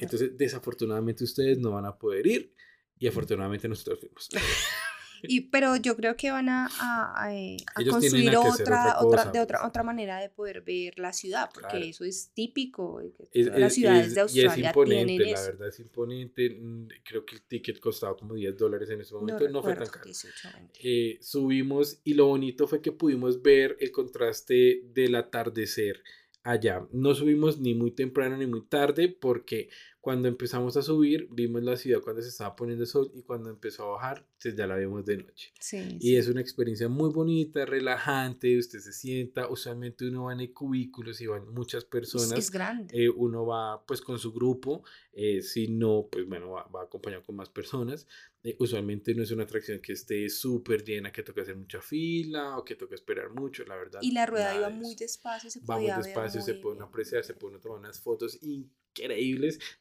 Entonces 0.00 0.36
desafortunadamente 0.36 1.24
ustedes 1.24 1.58
no 1.58 1.72
van 1.72 1.86
a 1.86 1.96
poder 1.96 2.26
ir 2.26 2.54
y 2.98 3.06
afortunadamente 3.06 3.68
nosotros 3.68 4.00
fuimos. 4.00 4.28
Y, 5.28 5.40
pero 5.42 5.76
yo 5.76 5.96
creo 5.96 6.16
que 6.16 6.30
van 6.30 6.48
a, 6.48 6.66
a, 6.80 7.24
a, 7.24 7.34
eh, 7.36 7.56
construir 7.88 8.34
a 8.34 8.40
otra, 8.40 8.96
otra 9.00 9.24
de 9.30 9.40
otra, 9.40 9.66
otra 9.66 9.82
manera 9.82 10.20
de 10.20 10.28
poder 10.28 10.62
ver 10.62 10.98
la 10.98 11.12
ciudad, 11.12 11.48
porque 11.52 11.68
Claro. 11.70 11.84
eso 11.86 12.04
es 12.04 12.30
típico. 12.34 13.00
Es- 13.32 13.46
las 13.46 13.72
es- 13.72 13.74
ciudades 13.74 14.06
es- 14.08 14.14
de 14.14 14.20
y 14.20 14.24
es 14.40 14.44
Australia 14.46 14.68
imponente, 14.70 15.06
tienen 15.06 15.26
la 15.32 15.40
eso. 15.40 15.46
verdad 15.52 15.68
es 15.68 15.80
imponente. 15.80 16.50
Mm, 16.50 16.88
Creo 17.04 17.24
que 17.24 17.36
el 17.36 17.42
ticket 17.42 17.78
costaba 17.80 18.16
como 18.16 18.34
10 18.34 18.56
dólares 18.56 18.88
en 18.90 19.00
ese 19.00 19.14
momento, 19.14 19.48
no, 19.48 19.62
fue 19.62 19.74
tan 19.74 19.86
caro. 19.88 20.04
18, 20.04 20.48
20. 20.54 20.80
Eh, 20.82 21.18
subimos 21.20 22.00
y 22.04 22.14
lo 22.14 22.26
bonito 22.26 22.66
fue 22.66 22.80
que 22.82 22.92
pudimos 22.92 23.42
ver 23.42 23.76
el 23.80 23.90
contraste 23.92 24.82
del 24.92 25.14
atardecer 25.14 26.02
allá. 26.42 26.86
No 26.92 27.14
subimos 27.14 27.58
ni 27.58 27.74
muy 27.74 27.90
temprano 27.90 28.36
ni 28.36 28.46
muy 28.46 28.62
tarde 28.66 29.08
porque 29.08 29.68
cuando 30.06 30.28
empezamos 30.28 30.76
a 30.76 30.82
subir 30.82 31.26
vimos 31.32 31.64
la 31.64 31.76
ciudad 31.76 32.00
cuando 32.00 32.22
se 32.22 32.28
estaba 32.28 32.54
poniendo 32.54 32.84
el 32.84 32.88
sol 32.88 33.10
y 33.12 33.22
cuando 33.24 33.50
empezó 33.50 33.82
a 33.82 33.86
bajar 33.96 34.24
pues 34.40 34.54
ya 34.54 34.64
la 34.64 34.76
vimos 34.76 35.04
de 35.04 35.16
noche. 35.16 35.52
Sí, 35.58 35.96
Y 35.98 36.10
sí. 36.10 36.16
es 36.16 36.28
una 36.28 36.40
experiencia 36.40 36.88
muy 36.88 37.10
bonita, 37.12 37.66
relajante, 37.66 38.56
usted 38.56 38.78
se 38.78 38.92
sienta, 38.92 39.48
usualmente 39.48 40.06
uno 40.06 40.26
va 40.26 40.32
en 40.34 40.52
cubículos 40.52 41.20
y 41.20 41.26
van 41.26 41.52
muchas 41.52 41.82
Es- 41.82 41.88
personas. 41.90 42.38
es 42.38 42.52
grande. 42.52 42.94
eh, 42.96 43.08
uno 43.08 43.46
va 43.46 43.84
pues 43.84 44.00
con 44.00 44.20
su 44.20 44.32
grupo, 44.32 44.84
eh, 45.12 45.42
si 45.42 45.66
no, 45.66 46.06
pues 46.08 46.24
bueno, 46.28 46.52
va, 46.52 46.68
va 46.68 46.84
acompañado 46.84 47.24
con 47.24 47.34
más 47.34 47.48
personas. 47.50 48.06
Eh, 48.44 48.54
usualmente 48.60 49.12
no 49.12 49.24
es 49.24 49.32
una 49.32 49.42
atracción 49.42 49.80
que 49.80 49.94
esté 49.94 50.28
súper 50.28 50.84
llena, 50.84 51.10
que 51.10 51.24
toque 51.24 51.40
hacer 51.40 51.56
mucha 51.56 51.80
fila 51.80 52.56
o 52.58 52.64
que 52.64 52.76
toque 52.76 52.94
esperar 52.94 53.30
mucho, 53.30 53.64
la 53.64 53.74
verdad. 53.74 53.98
Y 54.02 54.12
la 54.12 54.24
rueda 54.24 54.54
iba 54.56 54.68
muy 54.70 54.94
despacio, 54.94 55.50
se 55.50 55.58
Va 55.58 55.74
muy 55.74 55.86
podía 55.86 55.96
ver 55.96 56.04
despacio, 56.04 56.40
se 56.42 56.52
muy 56.52 56.62
puede 56.62 56.80
apreciar, 56.84 57.24
se 57.24 57.34
puede 57.34 57.54
uno 57.54 57.60
tomar 57.60 57.80
unas 57.80 57.98
fotos 58.00 58.36
increíbles. 58.40 58.85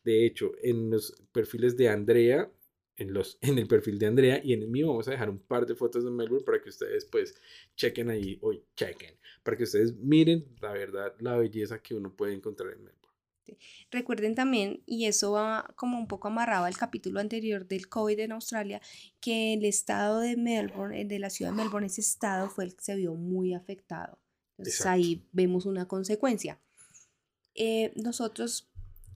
De 0.04 0.26
hecho, 0.26 0.54
en 0.62 0.90
los 0.90 1.14
perfiles 1.32 1.78
de 1.78 1.90
Andrea, 1.90 2.52
en, 2.98 3.14
los, 3.14 3.38
en 3.42 3.58
el 3.58 3.68
perfil 3.68 4.00
de 4.00 4.08
Andrea 4.08 4.42
y 4.44 4.54
en 4.54 4.64
el 4.64 4.70
mío 4.70 4.88
vamos 4.88 5.08
a 5.08 5.12
dejar 5.12 5.30
un 5.30 5.40
par 5.40 5.66
de 5.66 5.76
fotos 5.76 6.04
de 6.04 6.12
Melbourne 6.12 6.46
para 6.46 6.62
que 6.62 6.70
ustedes 6.70 7.06
pues 7.06 7.36
chequen 7.76 8.10
ahí, 8.10 8.38
hoy 8.42 8.64
chequen, 8.76 9.16
para 9.44 9.58
que 9.58 9.64
ustedes 9.64 9.96
miren 9.96 10.46
la 10.62 10.74
verdad, 10.74 11.16
la 11.20 11.38
belleza 11.38 11.82
que 11.82 11.96
uno 11.96 12.16
puede 12.16 12.34
encontrar 12.34 12.72
en 12.72 12.84
Melbourne. 12.84 13.06
Recuerden 13.92 14.34
también, 14.34 14.82
y 14.86 15.06
eso 15.06 15.34
va 15.34 15.72
como 15.76 16.00
un 16.00 16.08
poco 16.08 16.28
amarrado 16.28 16.66
al 16.66 16.78
capítulo 16.78 17.20
anterior 17.20 17.68
del 17.68 17.88
COVID 17.88 18.20
en 18.20 18.32
Australia, 18.32 18.82
que 19.20 19.54
el 19.54 19.66
estado 19.66 20.20
de 20.20 20.36
Melbourne, 20.36 21.00
el 21.00 21.08
de 21.08 21.20
la 21.20 21.30
ciudad 21.30 21.52
de 21.52 21.58
Melbourne, 21.58 21.88
ese 21.88 22.02
estado 22.02 22.50
fue 22.50 22.66
el 22.66 22.76
que 22.76 22.84
se 22.84 22.96
vio 22.96 23.14
muy 23.14 23.54
afectado. 23.54 24.18
Entonces 24.58 24.80
Exacto. 24.80 24.96
ahí 24.96 25.28
vemos 25.32 25.66
una 25.66 25.88
consecuencia. 25.88 26.60
Eh, 27.54 27.94
nosotros, 27.96 28.70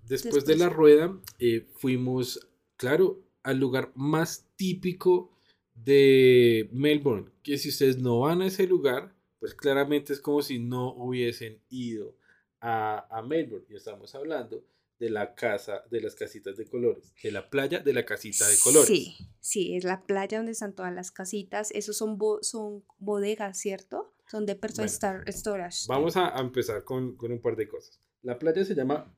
Después, 0.09 0.43
de 0.45 0.55
la 0.57 0.69
rueda, 0.69 1.17
eh, 1.39 1.67
fuimos, 1.77 2.49
claro, 2.75 3.21
al 3.43 3.57
lugar 3.59 3.91
más 3.95 4.47
típico 4.55 5.31
de 5.75 6.69
Melbourne, 6.73 7.29
que 7.43 7.57
si 7.57 7.69
ustedes 7.69 7.97
no 7.97 8.19
van 8.19 8.41
a 8.41 8.47
ese 8.47 8.67
lugar, 8.67 9.15
pues 9.39 9.53
claramente 9.53 10.11
es 10.13 10.19
como 10.19 10.41
si 10.41 10.59
no 10.59 10.93
hubiesen 10.93 11.61
ido 11.69 12.17
a, 12.59 13.07
a 13.17 13.21
Melbourne. 13.21 13.65
Y 13.69 13.75
estamos 13.75 14.13
hablando 14.15 14.65
de 14.99 15.09
la 15.09 15.33
casa, 15.33 15.83
de 15.89 16.01
las 16.01 16.15
casitas 16.15 16.57
de 16.57 16.65
colores, 16.65 17.13
de 17.23 17.31
la 17.31 17.49
playa 17.49 17.79
de 17.79 17.93
la 17.93 18.03
casita 18.03 18.45
de 18.49 18.57
colores. 18.61 18.87
sí, 18.87 19.15
sí, 19.39 19.75
es 19.77 19.85
la 19.85 20.03
playa 20.05 20.37
donde 20.39 20.51
están 20.51 20.75
todas 20.75 20.93
las 20.93 21.11
casitas. 21.11 21.71
Esos 21.71 21.95
son, 21.97 22.17
bo- 22.17 22.43
son 22.43 22.83
bodegas, 22.97 23.57
¿cierto? 23.57 24.13
Son 24.27 24.45
de 24.45 24.55
personas 24.55 24.99
storage. 25.29 25.85
Vamos 25.87 26.17
a, 26.17 26.37
a 26.37 26.41
empezar 26.41 26.83
con, 26.83 27.15
con 27.15 27.31
un 27.31 27.39
par 27.39 27.55
de 27.55 27.67
cosas. 27.69 28.01
La 28.21 28.37
playa 28.37 28.65
se 28.65 28.75
llama 28.75 29.15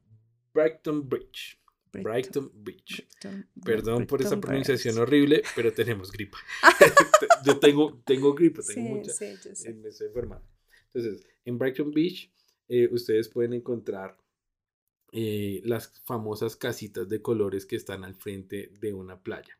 Brighton 0.54 1.08
Bridge. 1.08 1.58
Brighton 1.94 2.50
Beach. 2.54 3.06
Brighton- 3.22 3.48
Perdón 3.66 4.08
por 4.08 4.22
esa 4.22 4.40
pronunciación 4.40 4.98
horrible, 4.98 5.44
pero 5.56 5.74
tenemos 5.74 6.10
gripa. 6.12 6.38
Yo 7.46 7.60
tengo, 7.60 8.02
tengo 8.06 8.34
gripa, 8.34 8.62
tengo 8.62 8.88
Sí, 8.88 8.94
mucha. 8.94 9.12
sí, 9.12 9.26
yo 9.44 9.54
sé. 9.56 9.70
eh, 9.70 9.74
Me 9.74 9.90
estoy 9.90 10.08
enfermando. 10.08 10.46
Entonces, 10.94 11.26
en 11.44 11.58
Brighton 11.58 11.92
Beach, 11.92 12.32
eh, 12.70 12.88
ustedes 12.92 13.28
pueden 13.28 13.54
encontrar 13.54 14.18
eh, 15.12 15.62
las 15.66 16.00
famosas 16.06 16.56
casitas 16.56 17.10
de 17.10 17.22
colores 17.22 17.66
que 17.66 17.76
están 17.76 18.06
al 18.06 18.16
frente 18.16 18.72
de 18.80 18.94
una 18.94 19.22
playa. 19.22 19.58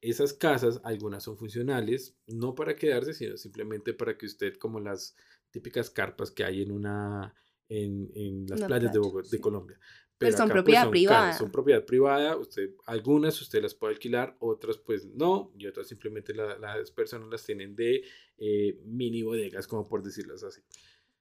Esas 0.00 0.32
casas, 0.32 0.80
algunas 0.84 1.24
son 1.24 1.36
funcionales, 1.36 2.16
no 2.26 2.54
para 2.54 2.76
quedarse, 2.76 3.12
sino 3.12 3.36
simplemente 3.36 3.92
para 3.92 4.16
que 4.16 4.26
usted, 4.26 4.54
como 4.56 4.80
las 4.80 5.16
típicas 5.50 5.90
carpas 5.90 6.30
que 6.30 6.44
hay 6.44 6.62
en 6.62 6.70
una 6.72 7.34
en, 7.68 8.10
en 8.14 8.46
las 8.46 8.62
playas 8.62 8.92
de, 8.94 9.00
de. 9.30 9.40
Colombia. 9.40 9.78
Pero 10.18 10.36
son 10.36 10.46
acá, 10.46 10.54
propiedad 10.54 10.80
caras, 10.82 10.90
privada. 10.90 11.32
son 11.38 11.50
propiedad 11.52 11.84
privada, 11.84 12.36
usted, 12.36 12.70
algunas 12.86 13.40
usted 13.40 13.62
las 13.62 13.74
puede 13.74 13.94
alquilar, 13.94 14.36
otras 14.40 14.76
pues 14.78 15.06
no, 15.06 15.52
y 15.56 15.66
otras 15.66 15.86
simplemente 15.88 16.34
la- 16.34 16.58
las 16.58 16.90
personas 16.90 17.28
las 17.30 17.44
tienen 17.44 17.74
de 17.76 18.02
eh, 18.36 18.78
mini 18.84 19.22
bodegas, 19.22 19.66
como 19.66 19.86
por 19.86 20.02
decirlas 20.02 20.42
así. 20.42 20.60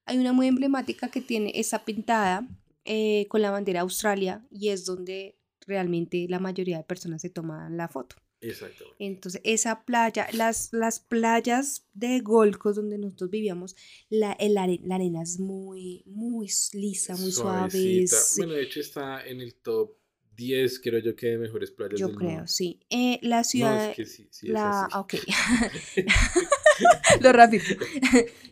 Hay 0.06 0.18
una 0.18 0.34
muy 0.34 0.48
emblemática 0.48 1.10
que 1.10 1.22
tiene, 1.22 1.52
está 1.56 1.84
pintada 1.86 2.48
eh, 2.86 3.28
con 3.30 3.42
la 3.42 3.52
bandera 3.52 3.80
de 3.80 3.82
Australia 3.82 4.46
y 4.50 4.70
es 4.70 4.86
donde 4.86 5.38
realmente 5.66 6.26
la 6.30 6.40
mayoría 6.40 6.78
de 6.78 6.84
personas 6.84 7.22
se 7.22 7.30
toman 7.30 7.76
la 7.78 7.88
foto. 7.90 8.16
Exactamente. 8.42 8.96
Entonces, 9.00 9.42
esa 9.44 9.84
playa, 9.86 10.28
las, 10.34 10.70
las 10.72 11.00
playas 11.00 11.88
de 11.94 12.20
Gold 12.20 12.58
Coast 12.58 12.78
donde 12.78 12.98
nosotros 12.98 13.30
vivíamos, 13.30 13.76
la, 14.10 14.34
el 14.34 14.58
are- 14.58 14.80
la 14.84 14.96
arena 14.96 15.22
es 15.24 15.40
muy, 15.40 16.04
muy 16.06 16.48
lisa, 16.74 17.16
muy 17.18 17.32
suave. 17.32 17.70
Suavecita. 17.70 18.16
es- 18.18 18.34
Bueno, 18.38 18.54
de 18.54 18.64
hecho 18.64 18.80
está 18.80 19.26
en 19.26 19.42
el 19.42 19.56
top 19.56 19.96
10, 20.36 20.80
creo 20.80 21.00
yo, 21.00 21.16
que 21.16 21.28
de 21.28 21.38
mejores 21.40 21.72
playas 21.72 22.00
yo 22.00 22.08
del 22.08 22.16
creo, 22.16 22.30
mundo. 22.32 22.48
sí. 22.48 22.80
Eh, 22.92 23.20
la 23.24 23.38
No, 23.38 23.44
ciudad, 23.44 23.90
es 23.92 23.96
que 23.96 24.06
sí, 24.06 24.28
sí 24.32 24.48
es 24.48 24.54
la, 24.54 24.84
así. 24.84 24.92
ah, 24.94 25.00
ok. 25.00 25.14
Lo 27.22 27.32
rápido. 27.34 27.64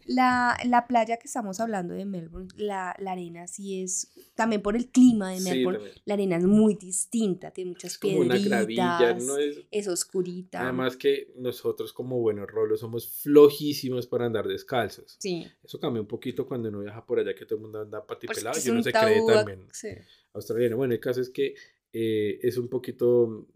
La, 0.07 0.55
la 0.65 0.85
playa 0.85 1.17
que 1.17 1.25
estamos 1.25 1.59
hablando 1.59 1.95
de 1.95 2.05
Melbourne, 2.05 2.49
la, 2.57 2.95
la 2.99 3.13
arena 3.13 3.47
sí 3.47 3.81
es, 3.81 4.11
también 4.35 4.61
por 4.61 4.75
el 4.75 4.89
clima 4.89 5.31
de 5.31 5.39
Melbourne, 5.39 5.79
la 6.05 6.13
arena 6.13 6.37
es 6.37 6.43
muy 6.43 6.75
distinta, 6.75 7.49
tiene 7.49 7.71
muchas 7.71 7.93
Es 7.93 7.97
como 7.97 8.19
una 8.19 8.35
piedritas, 8.35 8.67
gravilla, 8.67 9.13
no 9.25 9.37
es... 9.39 9.61
es 9.71 9.87
oscurita. 9.87 10.61
Además 10.61 10.95
que 10.95 11.33
nosotros 11.37 11.91
como 11.91 12.19
buenos 12.19 12.45
rolos 12.47 12.81
somos 12.81 13.07
flojísimos 13.23 14.05
para 14.05 14.27
andar 14.27 14.47
descalzos. 14.47 15.15
sí. 15.19 15.47
Eso 15.63 15.79
cambia 15.79 16.01
un 16.01 16.07
poquito 16.07 16.45
cuando 16.45 16.69
uno 16.69 16.81
viaja 16.81 17.03
por 17.03 17.17
allá, 17.17 17.33
que 17.33 17.47
todo 17.47 17.55
el 17.55 17.63
mundo 17.63 17.81
anda 17.81 18.05
Pues 18.05 18.19
patipelado 18.19 18.53
que 18.53 18.59
es 18.59 18.65
y 18.67 18.69
uno 18.69 18.83
se 18.83 18.91
cree 18.91 19.25
también 19.25 19.67
sí. 19.71 19.87
australiano. 20.33 20.77
Bueno, 20.77 20.93
el 20.93 20.99
caso 20.99 21.19
es 21.19 21.31
que 21.31 21.55
eh, 21.91 22.39
es 22.43 22.57
un 22.57 22.67
poquito 22.67 23.47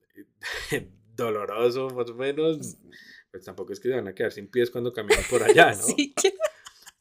doloroso, 1.15 1.89
más 1.89 2.10
o 2.10 2.15
menos. 2.15 2.77
Pues 3.32 3.44
tampoco 3.44 3.74
es 3.74 3.80
que 3.80 3.89
se 3.89 3.96
van 3.96 4.08
a 4.08 4.15
quedar 4.15 4.32
sin 4.32 4.48
pies 4.48 4.72
cuando 4.72 4.92
caminan 4.92 5.24
por 5.30 5.44
allá, 5.44 5.72
¿no? 5.76 5.84
Sí. 5.84 6.13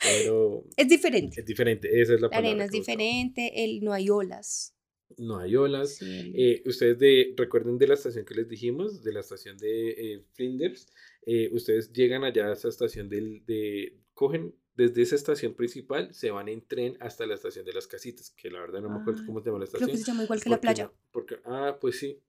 Pero 0.01 0.64
Es 0.77 0.88
diferente. 0.88 1.41
es 1.41 1.47
diferente, 1.47 1.88
esa 2.01 2.14
es 2.14 2.21
la 2.21 2.27
La 2.27 2.31
palabra. 2.31 2.49
arena 2.51 2.64
es 2.67 2.71
diferente, 2.71 3.64
el, 3.64 3.81
no 3.83 3.93
hay 3.93 4.11
olas. 4.11 4.75
No 5.17 5.38
hay 5.38 5.57
olas. 5.57 5.97
Sí, 5.97 6.33
Eh, 6.37 6.62
ustedes 6.67 6.99
de, 6.99 7.35
recuerden 7.37 7.79
de 7.79 7.87
la 7.88 7.95
estación 7.95 8.25
que 8.25 8.35
les 8.35 8.49
dijimos, 8.49 9.03
de 9.03 9.12
la 9.12 9.21
estación 9.21 9.57
de 9.59 9.91
eh, 9.91 10.25
Flinders, 10.35 10.87
eh, 11.27 11.49
ustedes 11.53 11.93
llegan 11.93 12.25
allá 12.25 12.47
a 12.49 12.53
esa 12.53 12.69
estación 12.69 13.09
del, 13.09 13.45
de, 13.47 13.99
cogen 14.14 14.55
desde 14.77 15.03
esa 15.03 15.17
estación 15.17 15.55
principal, 15.55 16.14
se 16.14 16.31
van 16.31 16.49
en 16.49 16.64
tren 16.64 16.97
hasta 17.01 17.27
la 17.27 17.35
estación 17.35 17.64
de 17.64 17.73
las 17.73 17.88
casitas, 17.88 18.31
que 18.31 18.49
la 18.51 18.61
verdad 18.61 18.81
no 18.81 18.91
me 18.91 19.01
acuerdo 19.01 19.23
Ah, 19.23 19.27
cómo 19.27 19.41
se 19.41 19.47
llama 19.47 19.59
la 19.59 19.67
Creo 19.67 19.79
estación. 19.79 19.91
que 19.91 19.97
se 19.97 20.05
llama 20.05 20.23
igual 20.25 20.41
que 20.43 20.51
la 20.51 20.61
playa. 20.61 20.85
no- 20.85 20.93
porque, 21.11 21.38
ah, 21.45 21.77
pues 21.81 21.99
sí, 21.99 22.21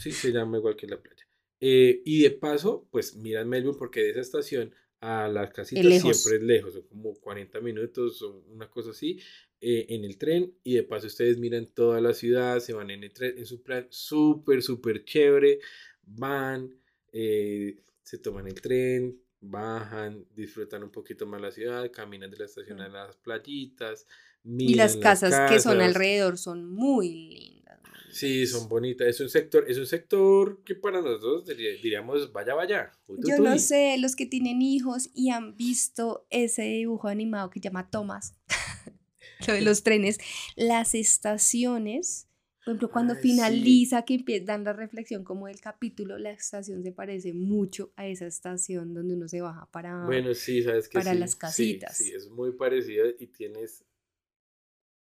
sí, 0.00 0.12
se 0.12 0.32
llama 0.32 0.56
igual 0.56 0.76
que 0.76 0.86
la 0.86 0.98
playa. 1.02 1.27
Eh, 1.60 2.02
y 2.04 2.22
de 2.22 2.30
paso, 2.30 2.86
pues 2.90 3.16
miran 3.16 3.48
Melbourne 3.48 3.78
porque 3.78 4.00
de 4.00 4.10
esa 4.10 4.20
estación 4.20 4.72
a 5.00 5.28
las 5.28 5.50
casitas 5.50 5.84
lejos. 5.84 6.20
siempre 6.20 6.38
es 6.38 6.42
lejos, 6.46 6.72
son 6.74 6.82
como 6.82 7.14
40 7.14 7.60
minutos 7.60 8.20
o 8.22 8.42
una 8.48 8.68
cosa 8.68 8.90
así 8.90 9.20
eh, 9.60 9.86
en 9.88 10.04
el 10.04 10.18
tren 10.18 10.54
y 10.62 10.74
de 10.74 10.84
paso 10.84 11.08
ustedes 11.08 11.38
miran 11.38 11.66
toda 11.66 12.00
la 12.00 12.14
ciudad, 12.14 12.60
se 12.60 12.72
van 12.72 12.90
en 12.90 13.02
el 13.02 13.12
tren, 13.12 13.38
en 13.38 13.46
su 13.46 13.62
plan 13.62 13.86
súper, 13.90 14.62
súper 14.62 15.04
chévere, 15.04 15.58
van, 16.04 16.72
eh, 17.12 17.76
se 18.02 18.18
toman 18.18 18.46
el 18.46 18.60
tren, 18.60 19.20
bajan, 19.40 20.26
disfrutan 20.34 20.82
un 20.84 20.90
poquito 20.90 21.26
más 21.26 21.40
la 21.40 21.50
ciudad, 21.50 21.90
caminan 21.90 22.30
de 22.30 22.38
la 22.38 22.44
estación 22.44 22.80
a 22.80 22.88
las 22.88 23.16
playitas. 23.16 24.06
Y 24.44 24.74
las 24.74 24.96
miran 24.96 25.02
casas 25.02 25.50
que 25.50 25.60
son 25.60 25.80
alrededor 25.80 26.38
son 26.38 26.64
muy 26.64 27.08
lindas. 27.10 27.77
Sí, 28.10 28.46
son 28.46 28.68
bonitas. 28.68 29.06
Es 29.08 29.20
un 29.20 29.28
sector, 29.28 29.64
es 29.68 29.76
un 29.78 29.86
sector 29.86 30.62
que 30.64 30.74
para 30.74 31.00
nosotros 31.00 31.46
diría- 31.46 31.72
diríamos 31.82 32.32
vaya, 32.32 32.54
vaya. 32.54 32.92
uy, 33.06 33.18
Yo 33.26 33.38
no 33.38 33.58
sé, 33.58 33.96
los 33.98 34.16
que 34.16 34.26
tienen 34.26 34.62
hijos 34.62 35.10
y 35.14 35.30
han 35.30 35.56
visto 35.56 36.26
ese 36.30 36.62
dibujo 36.62 37.08
animado 37.08 37.50
que 37.50 37.60
llama 37.60 37.90
Thomas, 37.90 38.34
lo 39.46 39.54
de 39.54 39.60
los 39.62 39.82
trenes, 39.82 40.18
las 40.56 40.94
estaciones, 40.94 42.26
por 42.64 42.72
ejemplo, 42.72 42.90
cuando 42.90 43.14
Ay, 43.14 43.20
sí. 43.22 43.28
finaliza, 43.30 44.02
que 44.04 44.14
empie- 44.14 44.44
dan 44.44 44.64
la 44.64 44.72
reflexión 44.72 45.24
como 45.24 45.46
del 45.46 45.60
capítulo, 45.60 46.18
la 46.18 46.30
estación 46.30 46.82
se 46.82 46.92
parece 46.92 47.32
mucho 47.32 47.92
a 47.96 48.06
esa 48.06 48.26
estación 48.26 48.94
donde 48.94 49.14
uno 49.14 49.28
se 49.28 49.40
baja 49.40 49.66
para... 49.70 50.04
Bueno, 50.06 50.34
sí, 50.34 50.62
sabes 50.62 50.88
que 50.88 50.98
para 50.98 51.12
sí, 51.12 51.18
las 51.18 51.32
sí, 51.32 51.38
casitas. 51.38 51.96
Sí, 51.96 52.12
es 52.12 52.28
muy 52.28 52.52
parecida 52.52 53.04
y 53.18 53.26
tienes 53.28 53.84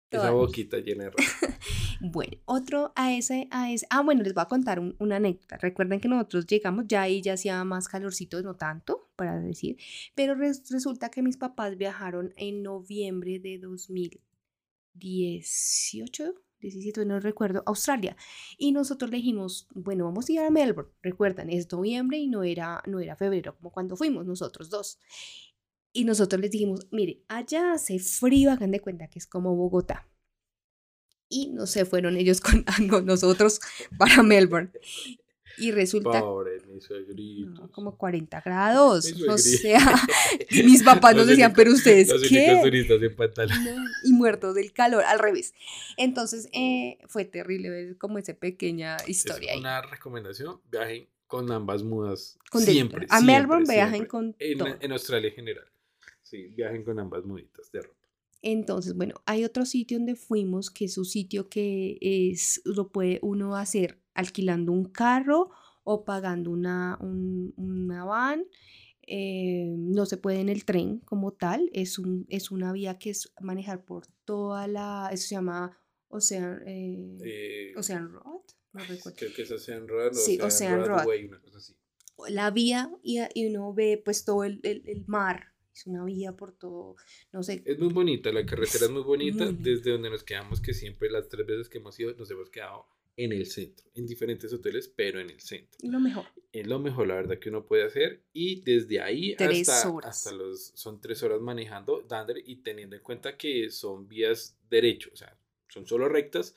esa 0.09 0.19
Todas. 0.19 0.33
boquita 0.33 0.77
llena 0.79 1.05
de. 1.05 1.11
Bueno, 2.03 2.37
otro 2.45 2.93
a 2.95 3.13
ese, 3.13 3.47
a 3.51 3.71
ese. 3.71 3.85
Ah, 3.91 4.01
bueno, 4.01 4.23
les 4.23 4.33
voy 4.33 4.41
a 4.41 4.47
contar 4.47 4.79
un- 4.79 4.95
una 4.99 5.17
anécdota. 5.17 5.57
Recuerden 5.57 5.99
que 5.99 6.07
nosotros 6.07 6.47
llegamos, 6.47 6.85
ya 6.87 7.03
ahí 7.03 7.21
ya 7.21 7.33
hacía 7.33 7.63
más 7.63 7.87
calorcito, 7.87 8.41
no 8.41 8.55
tanto, 8.55 9.11
para 9.15 9.39
decir. 9.39 9.77
Pero 10.15 10.33
res- 10.33 10.67
resulta 10.71 11.09
que 11.11 11.21
mis 11.21 11.37
papás 11.37 11.77
viajaron 11.77 12.33
en 12.37 12.63
noviembre 12.63 13.37
de 13.39 13.59
2018, 13.59 16.33
17, 16.59 17.05
no 17.05 17.19
recuerdo, 17.19 17.63
Australia. 17.65 18.15
Y 18.57 18.71
nosotros 18.71 19.09
le 19.11 19.17
dijimos, 19.17 19.67
bueno, 19.73 20.05
vamos 20.05 20.29
a 20.29 20.33
ir 20.33 20.39
a 20.41 20.49
Melbourne. 20.49 20.91
Recuerdan, 21.01 21.49
es 21.49 21.71
noviembre 21.71 22.17
y 22.17 22.27
no 22.27 22.43
era, 22.43 22.81
no 22.87 22.99
era 22.99 23.15
febrero, 23.15 23.55
como 23.57 23.71
cuando 23.71 23.95
fuimos 23.95 24.25
nosotros 24.25 24.69
dos. 24.69 24.99
Y 25.93 26.05
nosotros 26.05 26.41
les 26.41 26.51
dijimos, 26.51 26.87
mire, 26.91 27.23
allá 27.27 27.73
hace 27.73 27.99
frío, 27.99 28.51
hagan 28.51 28.71
de 28.71 28.79
cuenta 28.79 29.07
que 29.07 29.19
es 29.19 29.27
como 29.27 29.55
Bogotá. 29.55 30.07
Y 31.31 31.47
no 31.47 31.65
se 31.65 31.85
fueron 31.85 32.17
ellos 32.17 32.41
con, 32.41 32.65
nosotros 33.05 33.59
para 33.97 34.21
Melbourne. 34.21 34.69
Y 35.57 35.71
resulta 35.71 36.21
Pobre, 36.21 36.59
no, 37.45 37.69
como 37.71 37.97
40 37.97 38.41
grados. 38.41 39.13
O 39.29 39.37
sea, 39.37 39.79
mis 40.51 40.81
papás 40.83 41.15
nos 41.15 41.27
decían, 41.27 41.53
pero 41.55 41.71
ustedes, 41.71 42.07
Los 42.09 42.23
¿qué? 42.27 42.45
únicos 42.45 42.63
turistas 42.63 43.01
en 43.01 43.15
pantalón. 43.15 43.63
No, 43.63 43.85
y 44.03 44.11
muertos 44.13 44.55
del 44.55 44.73
calor, 44.73 45.03
al 45.03 45.19
revés. 45.19 45.53
Entonces, 45.97 46.49
eh, 46.53 46.97
fue 47.07 47.25
terrible 47.25 47.69
ver 47.69 47.97
como 47.97 48.17
esa 48.17 48.33
pequeña 48.33 48.97
historia 49.07 49.51
Es 49.51 49.55
ahí. 49.55 49.59
una 49.59 49.81
recomendación, 49.81 50.61
viajen 50.71 51.07
con 51.27 51.51
ambas 51.51 51.83
mudas. 51.83 52.39
Con 52.49 52.61
siempre. 52.61 53.05
a 53.09 53.19
siempre, 53.19 53.39
Melbourne 53.39 53.65
viajen 53.71 53.89
siempre. 53.91 54.07
con 54.09 54.35
en, 54.39 54.57
todo. 54.57 54.77
en 54.79 54.91
Australia 54.91 55.29
en 55.29 55.35
general. 55.35 55.65
Sí, 56.23 56.47
viajen 56.55 56.83
con 56.83 56.97
ambas 56.99 57.23
muditas 57.25 57.71
de 57.71 57.81
ropa. 57.81 58.00
Entonces, 58.41 58.95
bueno, 58.95 59.15
hay 59.25 59.43
otro 59.45 59.65
sitio 59.65 59.97
donde 59.97 60.15
fuimos 60.15 60.71
que 60.71 60.85
es 60.85 60.97
un 60.97 61.05
sitio 61.05 61.47
que 61.49 61.97
es, 62.01 62.61
lo 62.65 62.91
puede 62.91 63.19
uno 63.21 63.55
hacer 63.55 63.99
alquilando 64.13 64.71
un 64.71 64.85
carro 64.85 65.51
o 65.83 66.03
pagando 66.05 66.51
una, 66.51 66.97
un- 67.01 67.53
una 67.57 68.03
van. 68.05 68.45
eh, 69.07 69.73
no 69.77 70.05
se 70.05 70.17
puede 70.17 70.39
en 70.39 70.47
el 70.49 70.63
tren 70.63 70.99
como 70.99 71.33
tal, 71.33 71.69
es, 71.73 71.97
un, 71.99 72.25
es 72.29 72.49
una 72.51 72.71
vía 72.71 72.97
que 72.99 73.09
es 73.09 73.33
manejar 73.41 73.83
por 73.83 74.05
toda 74.25 74.67
la, 74.67 75.09
eso 75.11 75.27
se 75.27 75.35
llama 75.35 75.77
Ocean, 76.07 76.61
eh, 76.67 77.17
Eh, 77.23 77.73
Ocean 77.75 78.09
Road, 78.11 78.41
no 78.73 78.79
recuerdo. 78.79 79.17
Creo 79.17 79.33
que 79.35 79.41
es 79.41 79.51
Ocean 79.51 79.87
Road. 79.87 80.13
Sí, 80.13 80.39
Ocean 80.41 80.85
Road. 80.85 81.07
Way, 81.07 81.25
una 81.25 81.41
cosa 81.41 81.57
así. 81.57 81.73
la 82.29 82.51
vía 82.51 82.91
y, 83.03 83.19
y 83.33 83.47
uno 83.47 83.73
ve 83.73 84.01
pues 84.03 84.23
todo 84.23 84.43
el, 84.43 84.59
el- 84.63 84.83
el 84.87 85.03
mar, 85.07 85.50
es 85.73 85.87
una 85.87 86.03
vía 86.05 86.33
por 86.33 86.51
todo, 86.53 86.95
no 87.31 87.43
sé, 87.43 87.61
Es 87.65 87.79
muy 87.79 87.93
bonita, 87.93 88.31
la 88.31 88.45
carretera 88.45 88.85
es 88.85 88.91
muy 88.91 89.03
bonita. 89.03 89.45
muy 89.45 89.55
desde 89.59 89.91
donde 89.91 90.09
nos 90.09 90.23
quedamos, 90.23 90.61
que 90.61 90.73
siempre 90.73 91.09
las 91.09 91.29
tres 91.29 91.45
veces 91.45 91.69
que 91.69 91.77
hemos 91.79 91.99
ido, 91.99 92.13
nos 92.15 92.29
hemos 92.31 92.49
quedado 92.49 92.85
en 93.17 93.31
el 93.33 93.45
centro, 93.45 93.85
en 93.93 94.07
diferentes 94.07 94.51
hoteles, 94.53 94.87
pero 94.87 95.19
en 95.19 95.29
el 95.29 95.39
centro. 95.41 95.77
lo 95.83 95.99
mejor. 95.99 96.25
Es 96.51 96.65
lo 96.67 96.79
mejor, 96.79 97.07
la 97.07 97.15
verdad, 97.15 97.39
que 97.39 97.49
uno 97.49 97.65
puede 97.65 97.83
hacer. 97.83 98.23
Y 98.33 98.61
desde 98.61 99.01
ahí 99.01 99.35
Tres 99.35 99.67
hasta, 99.69 99.89
horas. 99.89 100.17
hasta 100.17 100.31
los. 100.35 100.71
Son 100.75 100.99
tres 101.01 101.21
horas 101.23 101.39
manejando 101.41 102.01
Dander 102.07 102.37
y 102.45 102.57
teniendo 102.57 102.95
en 102.95 103.01
cuenta 103.03 103.37
que 103.37 103.69
son 103.69 104.07
vías 104.07 104.57
derecho, 104.69 105.09
o 105.13 105.15
sea, 105.15 105.37
son 105.69 105.85
solo 105.87 106.07
rectas, 106.09 106.55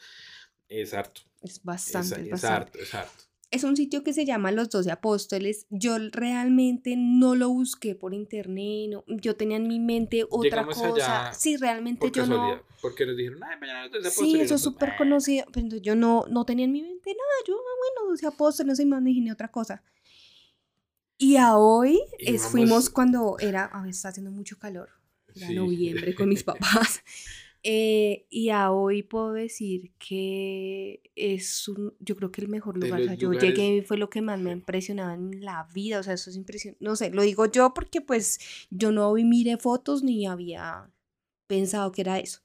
es 0.68 0.94
harto. 0.94 1.22
Es 1.42 1.53
Es, 1.53 1.62
bastante, 1.62 2.14
es 2.14 2.27
es 2.27 2.31
bastante. 2.31 2.57
harto, 2.57 2.79
es 2.79 2.94
harto. 2.94 3.24
Es 3.55 3.64
un 3.64 3.77
sitio 3.77 4.03
que 4.03 4.12
se 4.12 4.25
llama 4.25 4.51
Los 4.53 4.69
Doce 4.71 4.90
Apóstoles. 4.90 5.67
Yo 5.71 5.97
realmente 6.11 6.95
no 6.97 7.35
lo 7.35 7.49
busqué 7.49 7.95
por 7.95 8.12
internet. 8.14 8.90
no- 8.90 9.05
yo 9.07 9.37
tenía 9.37 9.57
en 9.57 9.69
mi 9.69 9.79
mente 9.81 10.25
otra 10.29 10.62
Llegamos 10.62 10.77
cosa. 10.77 11.33
sí, 11.33 11.57
realmente 11.57 12.11
yo 12.12 12.27
no. 12.27 12.61
Porque 12.83 13.07
nos 13.07 13.17
dijeron, 13.17 13.43
ay, 13.45 13.59
mañana 13.59 13.87
los 13.87 14.12
Sí, 14.12 14.35
eso 14.35 14.43
es 14.43 14.49
pues, 14.51 14.61
súper 14.62 14.97
conocido. 14.99 15.47
Pero 15.53 15.61
entonces 15.67 15.83
yo 15.87 15.95
no, 15.97 16.25
no 16.29 16.45
tenía 16.45 16.64
en 16.67 16.73
mi 16.73 16.83
mente 16.83 17.11
nada. 17.11 17.45
Yo, 17.47 17.55
ah, 17.55 17.95
bueno, 17.97 18.11
Doce 18.11 18.27
Apóstoles, 18.27 18.67
no 18.69 18.75
sé, 18.77 18.85
me 18.85 18.97
imaginé 18.99 19.33
otra 19.33 19.51
cosa. 19.51 19.83
Y 21.17 21.37
a 21.37 21.57
hoy 21.57 22.01
Y 22.19 22.31
es, 22.35 22.40
vamos- 22.43 22.51
fuimos 22.53 22.90
cuando 22.90 23.37
era, 23.38 23.64
a 23.67 23.81
ver, 23.83 23.90
está 23.90 24.09
haciendo 24.09 24.31
mucho 24.31 24.59
calor. 24.59 24.90
Era 25.35 25.47
Sí. 25.49 25.55
noviembre 25.55 26.14
con 26.14 26.29
mis 26.29 26.43
papás. 26.45 27.03
Eh, 27.66 28.27
y 28.29 28.50
a 28.50 28.70
hoy 28.72 29.03
puedo 29.03 29.33
decir 29.33 29.92
que 29.98 31.00
es 31.16 31.66
un, 31.68 31.94
yo 31.98 32.14
creo 32.14 32.31
que 32.31 32.42
el 32.42 32.48
mejor 32.48 32.77
lugar. 32.77 33.00
O 33.00 33.05
sea, 33.05 33.14
yo 33.14 33.31
lugares- 33.31 33.59
llegué 33.59 33.77
y 33.79 33.83
fue 33.83 33.96
lo 33.96 34.11
que 34.11 34.20
más 34.20 34.38
me 34.38 34.50
ha 34.50 34.53
impresionado 34.53 35.12
en 35.12 35.42
la 35.44 35.66
vida. 35.74 35.98
O 36.00 36.03
sea, 36.03 36.12
eso 36.12 36.29
es 36.31 36.37
impresionante. 36.37 36.85
No 36.85 36.94
sé, 36.94 37.11
lo 37.11 37.22
digo 37.22 37.46
yo 37.46 37.72
porque 37.74 38.00
pues 38.03 38.38
yo 38.70 38.92
no 38.92 39.12
vi, 39.14 39.24
miré 39.24 39.57
fotos 39.57 40.03
ni 40.03 40.27
había 40.27 40.90
pensado 41.46 41.90
que 41.90 42.03
era 42.03 42.18
eso. 42.18 42.40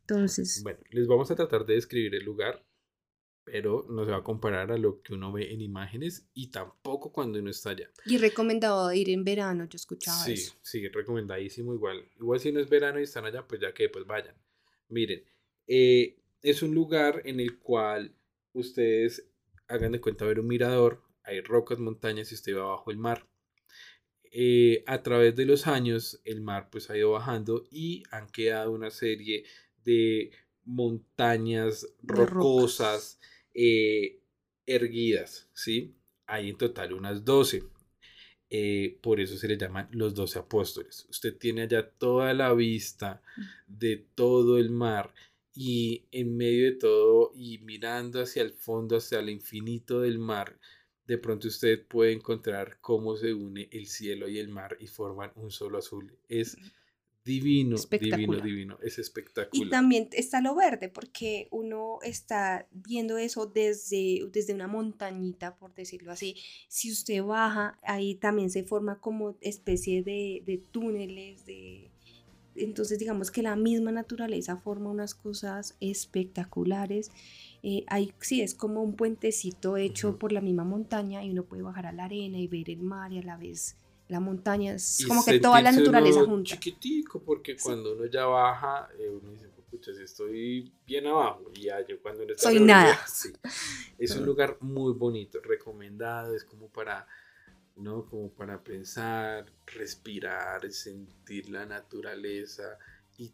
Entonces, 0.00 0.62
Bueno, 0.64 0.78
les 0.90 1.06
vamos 1.06 1.30
a 1.30 1.36
tratar 1.36 1.64
de 1.64 1.74
describir 1.74 2.14
el 2.16 2.24
lugar, 2.24 2.64
pero 3.44 3.86
no 3.88 4.04
se 4.04 4.10
va 4.10 4.18
a 4.18 4.24
comparar 4.24 4.72
a 4.72 4.78
lo 4.78 5.02
que 5.02 5.14
uno 5.14 5.30
ve 5.32 5.52
en 5.52 5.60
imágenes 5.60 6.26
y 6.34 6.48
tampoco 6.48 7.12
cuando 7.12 7.38
uno 7.38 7.50
está 7.50 7.70
allá. 7.70 7.88
y 8.06 8.18
recomendado 8.18 8.92
ir 8.92 9.10
en 9.10 9.22
verano, 9.24 9.66
yo 9.66 9.76
escuchaba 9.76 10.24
Sí, 10.24 10.32
eso. 10.32 10.54
sí, 10.62 10.88
recomendadísimo 10.88 11.74
igual. 11.74 12.08
Igual 12.16 12.40
si 12.40 12.52
no 12.52 12.60
es 12.60 12.68
verano 12.68 12.98
y 13.00 13.04
están 13.04 13.24
allá, 13.24 13.46
pues 13.46 13.60
ya 13.60 13.72
que 13.72 13.88
pues 13.88 14.04
vayan. 14.06 14.34
Miren, 14.94 15.24
eh, 15.66 16.20
es 16.40 16.62
un 16.62 16.72
lugar 16.72 17.22
en 17.24 17.40
el 17.40 17.58
cual 17.58 18.14
ustedes 18.52 19.28
hagan 19.66 19.90
de 19.90 20.00
cuenta 20.00 20.24
ver 20.24 20.38
un 20.38 20.46
mirador, 20.46 21.02
hay 21.24 21.40
rocas, 21.40 21.80
montañas 21.80 22.30
y 22.30 22.36
usted 22.36 22.56
va 22.56 22.68
bajo 22.68 22.92
el 22.92 22.98
mar. 22.98 23.26
Eh, 24.22 24.84
a 24.86 25.02
través 25.02 25.34
de 25.34 25.46
los 25.46 25.66
años 25.66 26.20
el 26.24 26.42
mar 26.42 26.68
pues 26.70 26.90
ha 26.90 26.96
ido 26.96 27.10
bajando 27.10 27.66
y 27.72 28.04
han 28.12 28.28
quedado 28.28 28.70
una 28.70 28.90
serie 28.90 29.44
de 29.84 30.30
montañas 30.64 31.88
De 32.00 32.14
rocosas 32.14 33.18
eh, 33.52 34.20
erguidas, 34.64 35.50
¿sí? 35.54 35.96
Hay 36.26 36.50
en 36.50 36.56
total 36.56 36.92
unas 36.92 37.24
12. 37.24 37.64
Eh, 38.56 38.98
por 39.00 39.18
eso 39.18 39.36
se 39.36 39.48
le 39.48 39.56
llaman 39.56 39.88
los 39.90 40.14
12 40.14 40.38
apóstoles. 40.38 41.08
Usted 41.10 41.36
tiene 41.36 41.62
allá 41.62 41.90
toda 41.90 42.32
la 42.34 42.54
vista 42.54 43.20
de 43.66 43.96
todo 44.14 44.58
el 44.58 44.70
mar 44.70 45.12
y 45.52 46.04
en 46.12 46.36
medio 46.36 46.66
de 46.66 46.76
todo 46.76 47.32
y 47.34 47.58
mirando 47.58 48.22
hacia 48.22 48.42
el 48.42 48.52
fondo, 48.52 48.98
hacia 48.98 49.18
el 49.18 49.30
infinito 49.30 50.02
del 50.02 50.20
mar, 50.20 50.56
de 51.04 51.18
pronto 51.18 51.48
usted 51.48 51.84
puede 51.84 52.12
encontrar 52.12 52.78
cómo 52.80 53.16
se 53.16 53.34
une 53.34 53.68
el 53.72 53.86
cielo 53.88 54.28
y 54.28 54.38
el 54.38 54.50
mar 54.50 54.76
y 54.78 54.86
forman 54.86 55.32
un 55.34 55.50
solo 55.50 55.78
azul. 55.78 56.16
Es 56.28 56.56
divino, 57.24 57.76
divino, 57.76 57.76
Espectacular. 57.76 58.42
divino. 58.42 58.78
Es 58.82 58.98
Y 58.98 59.00
espectacular. 59.00 59.70
también 59.70 60.08
está 60.12 60.40
lo 60.40 60.54
verde, 60.54 60.88
porque 60.88 61.48
uno 61.50 61.98
está 62.02 62.66
viendo 62.70 63.16
eso 63.18 63.46
desde, 63.46 64.20
desde 64.32 64.54
una 64.54 64.66
montañita, 64.68 65.56
por 65.56 65.74
decirlo 65.74 66.12
así. 66.12 66.36
Si 66.68 66.92
usted 66.92 67.22
baja, 67.22 67.78
ahí 67.82 68.14
también 68.16 68.50
se 68.50 68.64
forma 68.64 69.00
como 69.00 69.36
especie 69.40 70.02
de, 70.02 70.42
de 70.44 70.58
túneles, 70.58 71.44
de... 71.46 71.90
Entonces 72.56 73.00
digamos 73.00 73.32
que 73.32 73.42
la 73.42 73.56
misma 73.56 73.90
naturaleza 73.90 74.58
forma 74.58 74.90
unas 74.90 75.14
cosas 75.14 75.76
espectaculares. 75.80 77.10
Eh, 77.64 77.84
ahí 77.88 78.12
sí 78.20 78.42
es 78.42 78.54
como 78.54 78.82
un 78.82 78.94
puentecito 78.94 79.76
hecho 79.76 80.18
por 80.18 80.30
la 80.30 80.40
misma 80.40 80.62
montaña 80.64 81.24
y 81.24 81.30
uno 81.30 81.44
puede 81.44 81.62
bajar 81.62 81.86
a 81.86 81.92
la 81.92 82.04
arena 82.04 82.38
y 82.38 82.46
ver 82.46 82.70
el 82.70 82.80
mar 82.82 83.12
y 83.12 83.18
a 83.18 83.22
la 83.22 83.36
vez 83.36 83.76
la 84.08 84.20
montaña. 84.20 84.74
Es 84.74 85.00
Y 85.00 85.06
como 85.06 85.24
que 85.24 85.40
toda 85.40 85.60
la 85.62 85.72
naturaleza 85.72 86.18
uno 86.20 86.28
junta. 86.28 86.50
chiquitico, 86.50 87.22
porque 87.22 87.56
Sí. 87.58 87.64
cuando 87.64 87.92
uno 87.94 88.06
ya 88.06 88.26
baja, 88.26 88.88
eh, 88.98 89.08
uno 89.08 89.30
dice, 89.32 89.48
pucha, 89.70 89.92
si 89.94 90.02
estoy 90.02 90.72
bien 90.86 91.06
abajo. 91.06 91.50
Y 91.54 91.62
ya 91.62 91.84
yo 91.86 92.00
cuando 92.00 92.22
uno 92.22 92.32
está 92.32 92.50
Soy 92.50 92.60
nada. 92.60 92.96
sí. 93.08 93.32
Es 93.98 94.14
un 94.16 94.24
lugar 94.26 94.56
muy 94.60 94.92
bonito, 94.92 95.40
recomendado, 95.42 96.34
es 96.34 96.44
como 96.44 96.68
para, 96.68 97.06
¿no? 97.76 98.04
Como 98.06 98.30
para 98.30 98.62
pensar, 98.62 99.46
respirar, 99.66 100.70
sentir 100.70 101.48
la 101.50 101.66
naturaleza 101.66 102.78
y 103.18 103.32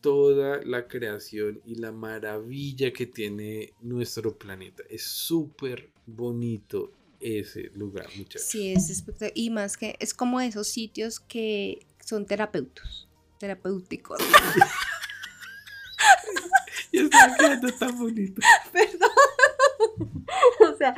toda 0.00 0.62
la 0.64 0.88
creación 0.88 1.60
y 1.66 1.74
la 1.76 1.92
maravilla 1.92 2.92
que 2.92 3.06
tiene 3.06 3.74
nuestro 3.80 4.36
planeta. 4.38 4.82
Es 4.88 5.02
súper 5.02 5.90
bonito 6.06 6.92
ese 7.22 7.70
lugar, 7.74 8.06
muchachos. 8.16 8.48
Sí, 8.48 8.72
es 8.72 8.90
espectacular. 8.90 9.32
Y 9.34 9.50
más 9.50 9.76
que 9.76 9.96
es 10.00 10.12
como 10.14 10.40
esos 10.40 10.68
sitios 10.68 11.20
que 11.20 11.86
son 12.04 12.26
terapeutos, 12.26 13.08
terapéuticos. 13.38 14.18
Y 16.94 16.98
está 16.98 17.34
quedando 17.38 17.72
tan 17.72 17.98
bonito. 17.98 18.40
Perdón. 18.72 19.10
O 20.60 20.76
sea, 20.76 20.94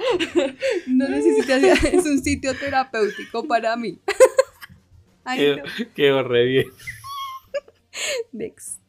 no 0.87 1.09
necesitas, 1.09 1.63
es 1.85 2.05
un 2.07 2.23
sitio 2.23 2.55
terapéutico 2.57 3.47
para 3.47 3.77
mí. 3.77 3.99
Ay, 5.25 5.39
Quedó, 5.39 5.57
no. 5.57 5.95
quedó 5.95 6.23
re 6.23 6.45
bien. 6.45 6.67
Next. 8.33 8.81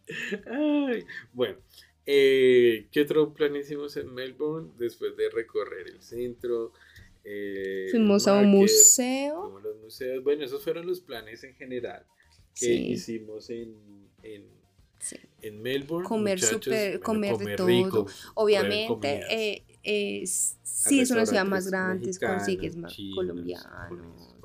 Ay, 0.45 1.05
bueno, 1.33 1.57
eh, 2.05 2.87
¿qué 2.91 3.01
otro 3.01 3.33
plan 3.33 3.55
hicimos 3.55 3.97
en 3.97 4.13
Melbourne 4.13 4.71
después 4.77 5.15
de 5.17 5.29
recorrer 5.29 5.87
el 5.87 6.01
centro? 6.01 6.73
Eh, 7.25 7.87
Fuimos 7.91 8.27
a 8.27 8.33
un 8.37 8.49
museo. 8.49 9.41
fuimos 9.41 9.61
a 9.63 9.67
los 9.67 9.77
museos. 9.81 10.23
Bueno, 10.23 10.45
esos 10.45 10.63
fueron 10.63 10.85
los 10.85 11.01
planes 11.01 11.43
en 11.43 11.55
general 11.55 12.05
que 12.53 12.65
Sí. 12.67 12.87
hicimos 12.91 13.49
en, 13.49 13.75
en, 14.23 14.45
Sí. 14.99 15.17
En 15.41 15.61
Melbourne, 15.61 16.07
Comer 16.07 16.39
bueno, 16.39 17.01
comer 17.03 17.37
de 17.37 17.55
todo. 17.55 17.67
rico, 17.67 18.07
Obviamente, 18.35 19.21
eh, 19.29 19.63
eh, 19.83 20.23
sí 20.25 20.99
es 20.99 21.11
una 21.11 21.25
ciudad 21.25 21.45
más 21.45 21.67
grande, 21.67 22.09
consigues 22.19 22.75
más 22.75 22.95
colombianos. 23.13 23.67
colombianos. 23.89 24.35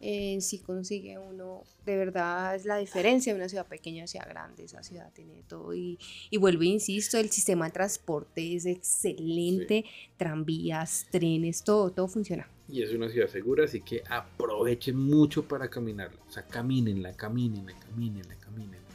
Eh, 0.00 0.38
sí 0.40 0.58
consigue 0.58 1.18
uno, 1.18 1.64
de 1.84 1.96
verdad 1.96 2.54
es 2.54 2.64
la 2.64 2.76
diferencia 2.76 3.32
de 3.32 3.38
una 3.38 3.48
ciudad 3.48 3.66
pequeña 3.66 3.98
a 3.98 4.02
una 4.02 4.06
ciudad 4.06 4.28
grande, 4.28 4.64
esa 4.64 4.82
ciudad 4.82 5.10
tiene 5.12 5.42
todo 5.48 5.74
y, 5.74 5.98
y 6.30 6.36
vuelvo 6.36 6.62
e 6.62 6.66
insisto, 6.66 7.18
el 7.18 7.30
sistema 7.30 7.66
de 7.66 7.72
transporte 7.72 8.54
es 8.54 8.66
excelente, 8.66 9.84
tranvías, 10.16 11.06
trenes, 11.10 11.64
todo, 11.64 11.90
todo 11.90 12.08
funciona. 12.08 12.48
Y 12.68 12.82
es 12.82 12.92
una 12.92 13.08
ciudad 13.08 13.28
segura, 13.28 13.64
así 13.64 13.80
que 13.80 14.02
aprovechen 14.08 14.96
mucho 14.96 15.42
para 15.42 15.68
caminarla. 15.70 16.20
O 16.28 16.30
sea, 16.30 16.42
camínenla, 16.46 17.14
camínenla, 17.14 17.72
camínenla, 17.80 18.34
camínenla. 18.36 18.87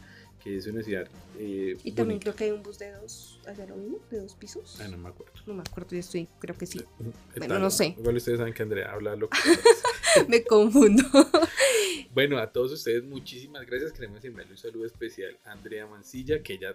Que 0.43 0.57
es 0.57 0.67
una 0.67 0.83
ciudad. 0.83 1.07
eh, 1.39 1.77
Y 1.83 1.91
también 1.93 2.19
bonita. 2.19 2.23
creo 2.23 2.35
que 2.35 2.43
hay 2.43 2.51
un 2.51 2.63
bus 2.63 2.77
de 2.77 2.91
dos, 2.91 3.39
¿hacia 3.47 3.65
lo 3.65 3.75
mismo? 3.77 3.99
¿De 4.11 4.19
dos 4.19 4.35
pisos? 4.35 4.77
Ah, 4.81 4.87
no 4.89 4.97
me 4.97 5.07
acuerdo. 5.09 5.31
No 5.45 5.53
me 5.53 5.61
acuerdo, 5.61 5.91
yo 5.91 5.99
estoy, 5.99 6.27
creo 6.39 6.57
que 6.57 6.65
sí. 6.65 6.81
Está 7.33 7.47
no 7.47 7.59
bien. 7.59 7.71
sé. 7.71 7.95
Igual 7.97 8.17
ustedes 8.17 8.39
saben 8.39 8.53
que 8.53 8.63
Andrea 8.63 8.91
habla 8.91 9.15
lo 9.15 9.29
que 9.29 9.37
me 10.27 10.43
confundo. 10.43 11.03
Bueno, 12.13 12.37
a 12.39 12.51
todos 12.51 12.71
ustedes 12.73 13.03
muchísimas 13.03 13.65
gracias. 13.65 13.93
Queremos 13.93 14.23
enviarle 14.25 14.51
un 14.51 14.57
saludo 14.57 14.85
especial 14.85 15.37
a 15.45 15.51
Andrea 15.53 15.87
Mancilla, 15.87 16.43
que 16.43 16.53
ella 16.53 16.73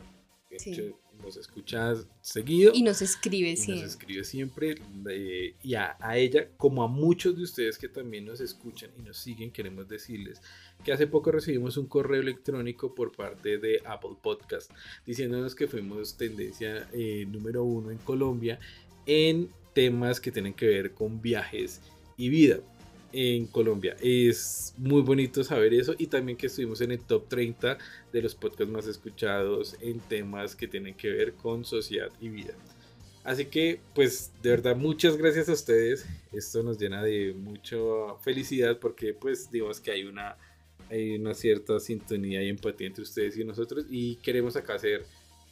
de 0.50 0.58
Sí. 0.58 0.72
hecho, 0.72 0.98
nos 1.22 1.36
escucha 1.36 1.94
seguido. 2.20 2.72
y 2.74 2.82
nos 2.82 3.02
escribe 3.02 3.48
y 3.50 3.54
nos 3.54 3.60
siempre. 3.64 3.86
escribe 3.86 4.24
siempre. 4.24 4.74
eh, 5.10 5.54
y 5.62 5.74
a, 5.74 5.96
a 6.00 6.16
ella, 6.16 6.48
como 6.56 6.82
a 6.82 6.88
muchos 6.88 7.36
de 7.36 7.42
ustedes 7.42 7.76
que 7.76 7.88
también 7.88 8.24
nos 8.24 8.40
escuchan 8.40 8.90
y 8.98 9.02
nos 9.02 9.18
siguen, 9.18 9.50
queremos 9.50 9.88
decirles 9.88 10.40
que 10.84 10.92
hace 10.92 11.06
poco 11.08 11.32
recibimos 11.32 11.76
un 11.76 11.86
correo 11.86 12.20
electrónico 12.20 12.94
por 12.94 13.10
parte 13.12 13.58
de 13.58 13.82
Apple 13.84 14.16
Podcast 14.22 14.70
diciéndonos 15.04 15.54
que 15.56 15.66
fuimos 15.66 16.16
tendencia 16.16 16.88
eh, 16.92 17.26
número 17.28 17.64
uno 17.64 17.90
en 17.90 17.98
Colombia 17.98 18.60
en 19.06 19.50
temas 19.74 20.20
que 20.20 20.30
tienen 20.30 20.54
que 20.54 20.66
ver 20.66 20.92
con 20.94 21.20
viajes 21.20 21.80
y 22.16 22.28
vida 22.28 22.60
en 23.12 23.46
Colombia. 23.46 23.96
Es 24.00 24.74
muy 24.76 25.02
bonito 25.02 25.42
saber 25.44 25.74
eso 25.74 25.94
y 25.98 26.06
también 26.06 26.36
que 26.36 26.46
estuvimos 26.46 26.80
en 26.80 26.92
el 26.92 27.00
top 27.00 27.28
30 27.28 27.78
de 28.12 28.22
los 28.22 28.34
podcasts 28.34 28.72
más 28.72 28.86
escuchados 28.86 29.76
en 29.80 30.00
temas 30.00 30.54
que 30.54 30.68
tienen 30.68 30.94
que 30.94 31.10
ver 31.10 31.34
con 31.34 31.64
sociedad 31.64 32.10
y 32.20 32.28
vida. 32.28 32.54
Así 33.24 33.44
que, 33.44 33.80
pues, 33.94 34.32
de 34.42 34.50
verdad, 34.50 34.74
muchas 34.74 35.16
gracias 35.16 35.48
a 35.50 35.52
ustedes. 35.52 36.06
Esto 36.32 36.62
nos 36.62 36.78
llena 36.78 37.02
de 37.02 37.34
mucha 37.34 37.76
felicidad 38.22 38.78
porque, 38.78 39.12
pues, 39.12 39.50
digamos 39.50 39.80
que 39.80 39.90
hay 39.90 40.04
una, 40.04 40.36
hay 40.88 41.16
una 41.16 41.34
cierta 41.34 41.78
sintonía 41.78 42.42
y 42.42 42.48
empatía 42.48 42.86
entre 42.86 43.02
ustedes 43.02 43.36
y 43.36 43.44
nosotros 43.44 43.84
y 43.90 44.16
queremos 44.16 44.56
acá 44.56 44.78
ser, 44.78 45.04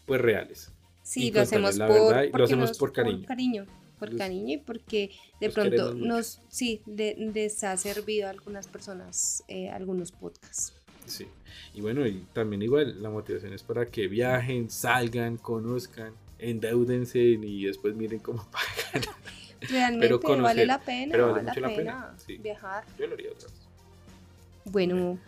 pues, 0.07 0.21
reales. 0.21 0.73
Sí, 1.03 1.31
lo 1.31 1.42
hacemos 1.42 1.79
por, 1.79 2.38
lo 2.38 2.45
hacemos 2.45 2.79
por 2.79 2.92
cariño. 2.92 3.27
cariño, 3.27 3.66
por 3.99 4.11
Los- 4.11 4.19
cariño 4.19 4.55
y 4.55 4.59
porque 4.59 5.11
de 5.41 5.51
pronto 5.51 5.95
nos, 5.95 6.41
sí, 6.49 6.83
le- 6.87 7.15
les 7.17 7.63
ha 7.65 7.77
servido 7.77 8.27
a 8.27 8.31
algunas 8.31 8.67
personas 8.69 9.43
eh, 9.49 9.69
algunos 9.71 10.13
podcasts. 10.13 10.73
Sí. 11.07 11.27
Y 11.75 11.81
bueno, 11.81 12.07
y 12.07 12.27
también 12.33 12.63
igual, 12.63 13.01
la 13.03 13.11
motivación 13.11 13.53
es 13.53 13.63
para 13.63 13.87
que 13.87 14.09
viajen, 14.09 14.71
salgan, 14.71 15.37
conozcan, 15.37 16.13
endeudense 16.39 17.19
y 17.21 17.65
después 17.65 17.95
miren 17.95 18.19
cómo 18.19 18.45
pagan. 18.51 19.09
Realmente 19.61 20.19
conocer, 20.21 20.43
vale 20.43 20.67
la 20.67 20.81
pena, 20.81 21.13
pero 21.13 21.33
vale 21.33 21.35
vale 21.45 21.49
mucho 21.49 21.61
la 21.61 21.69
la 21.69 21.77
pena, 21.77 21.93
pena, 22.09 22.15
sí. 22.27 22.37
viajar. 22.39 22.85
Yo 22.99 23.07
lo 23.07 23.15
haría 23.15 23.31
otra 23.31 23.49
vez. 23.49 23.57
Bueno, 24.67 25.19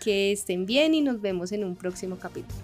que 0.00 0.32
estén 0.32 0.64
bien 0.66 0.94
y 0.94 1.00
nos 1.02 1.20
vemos 1.20 1.52
en 1.52 1.62
un 1.64 1.76
próximo 1.76 2.18
capítulo. 2.18 2.58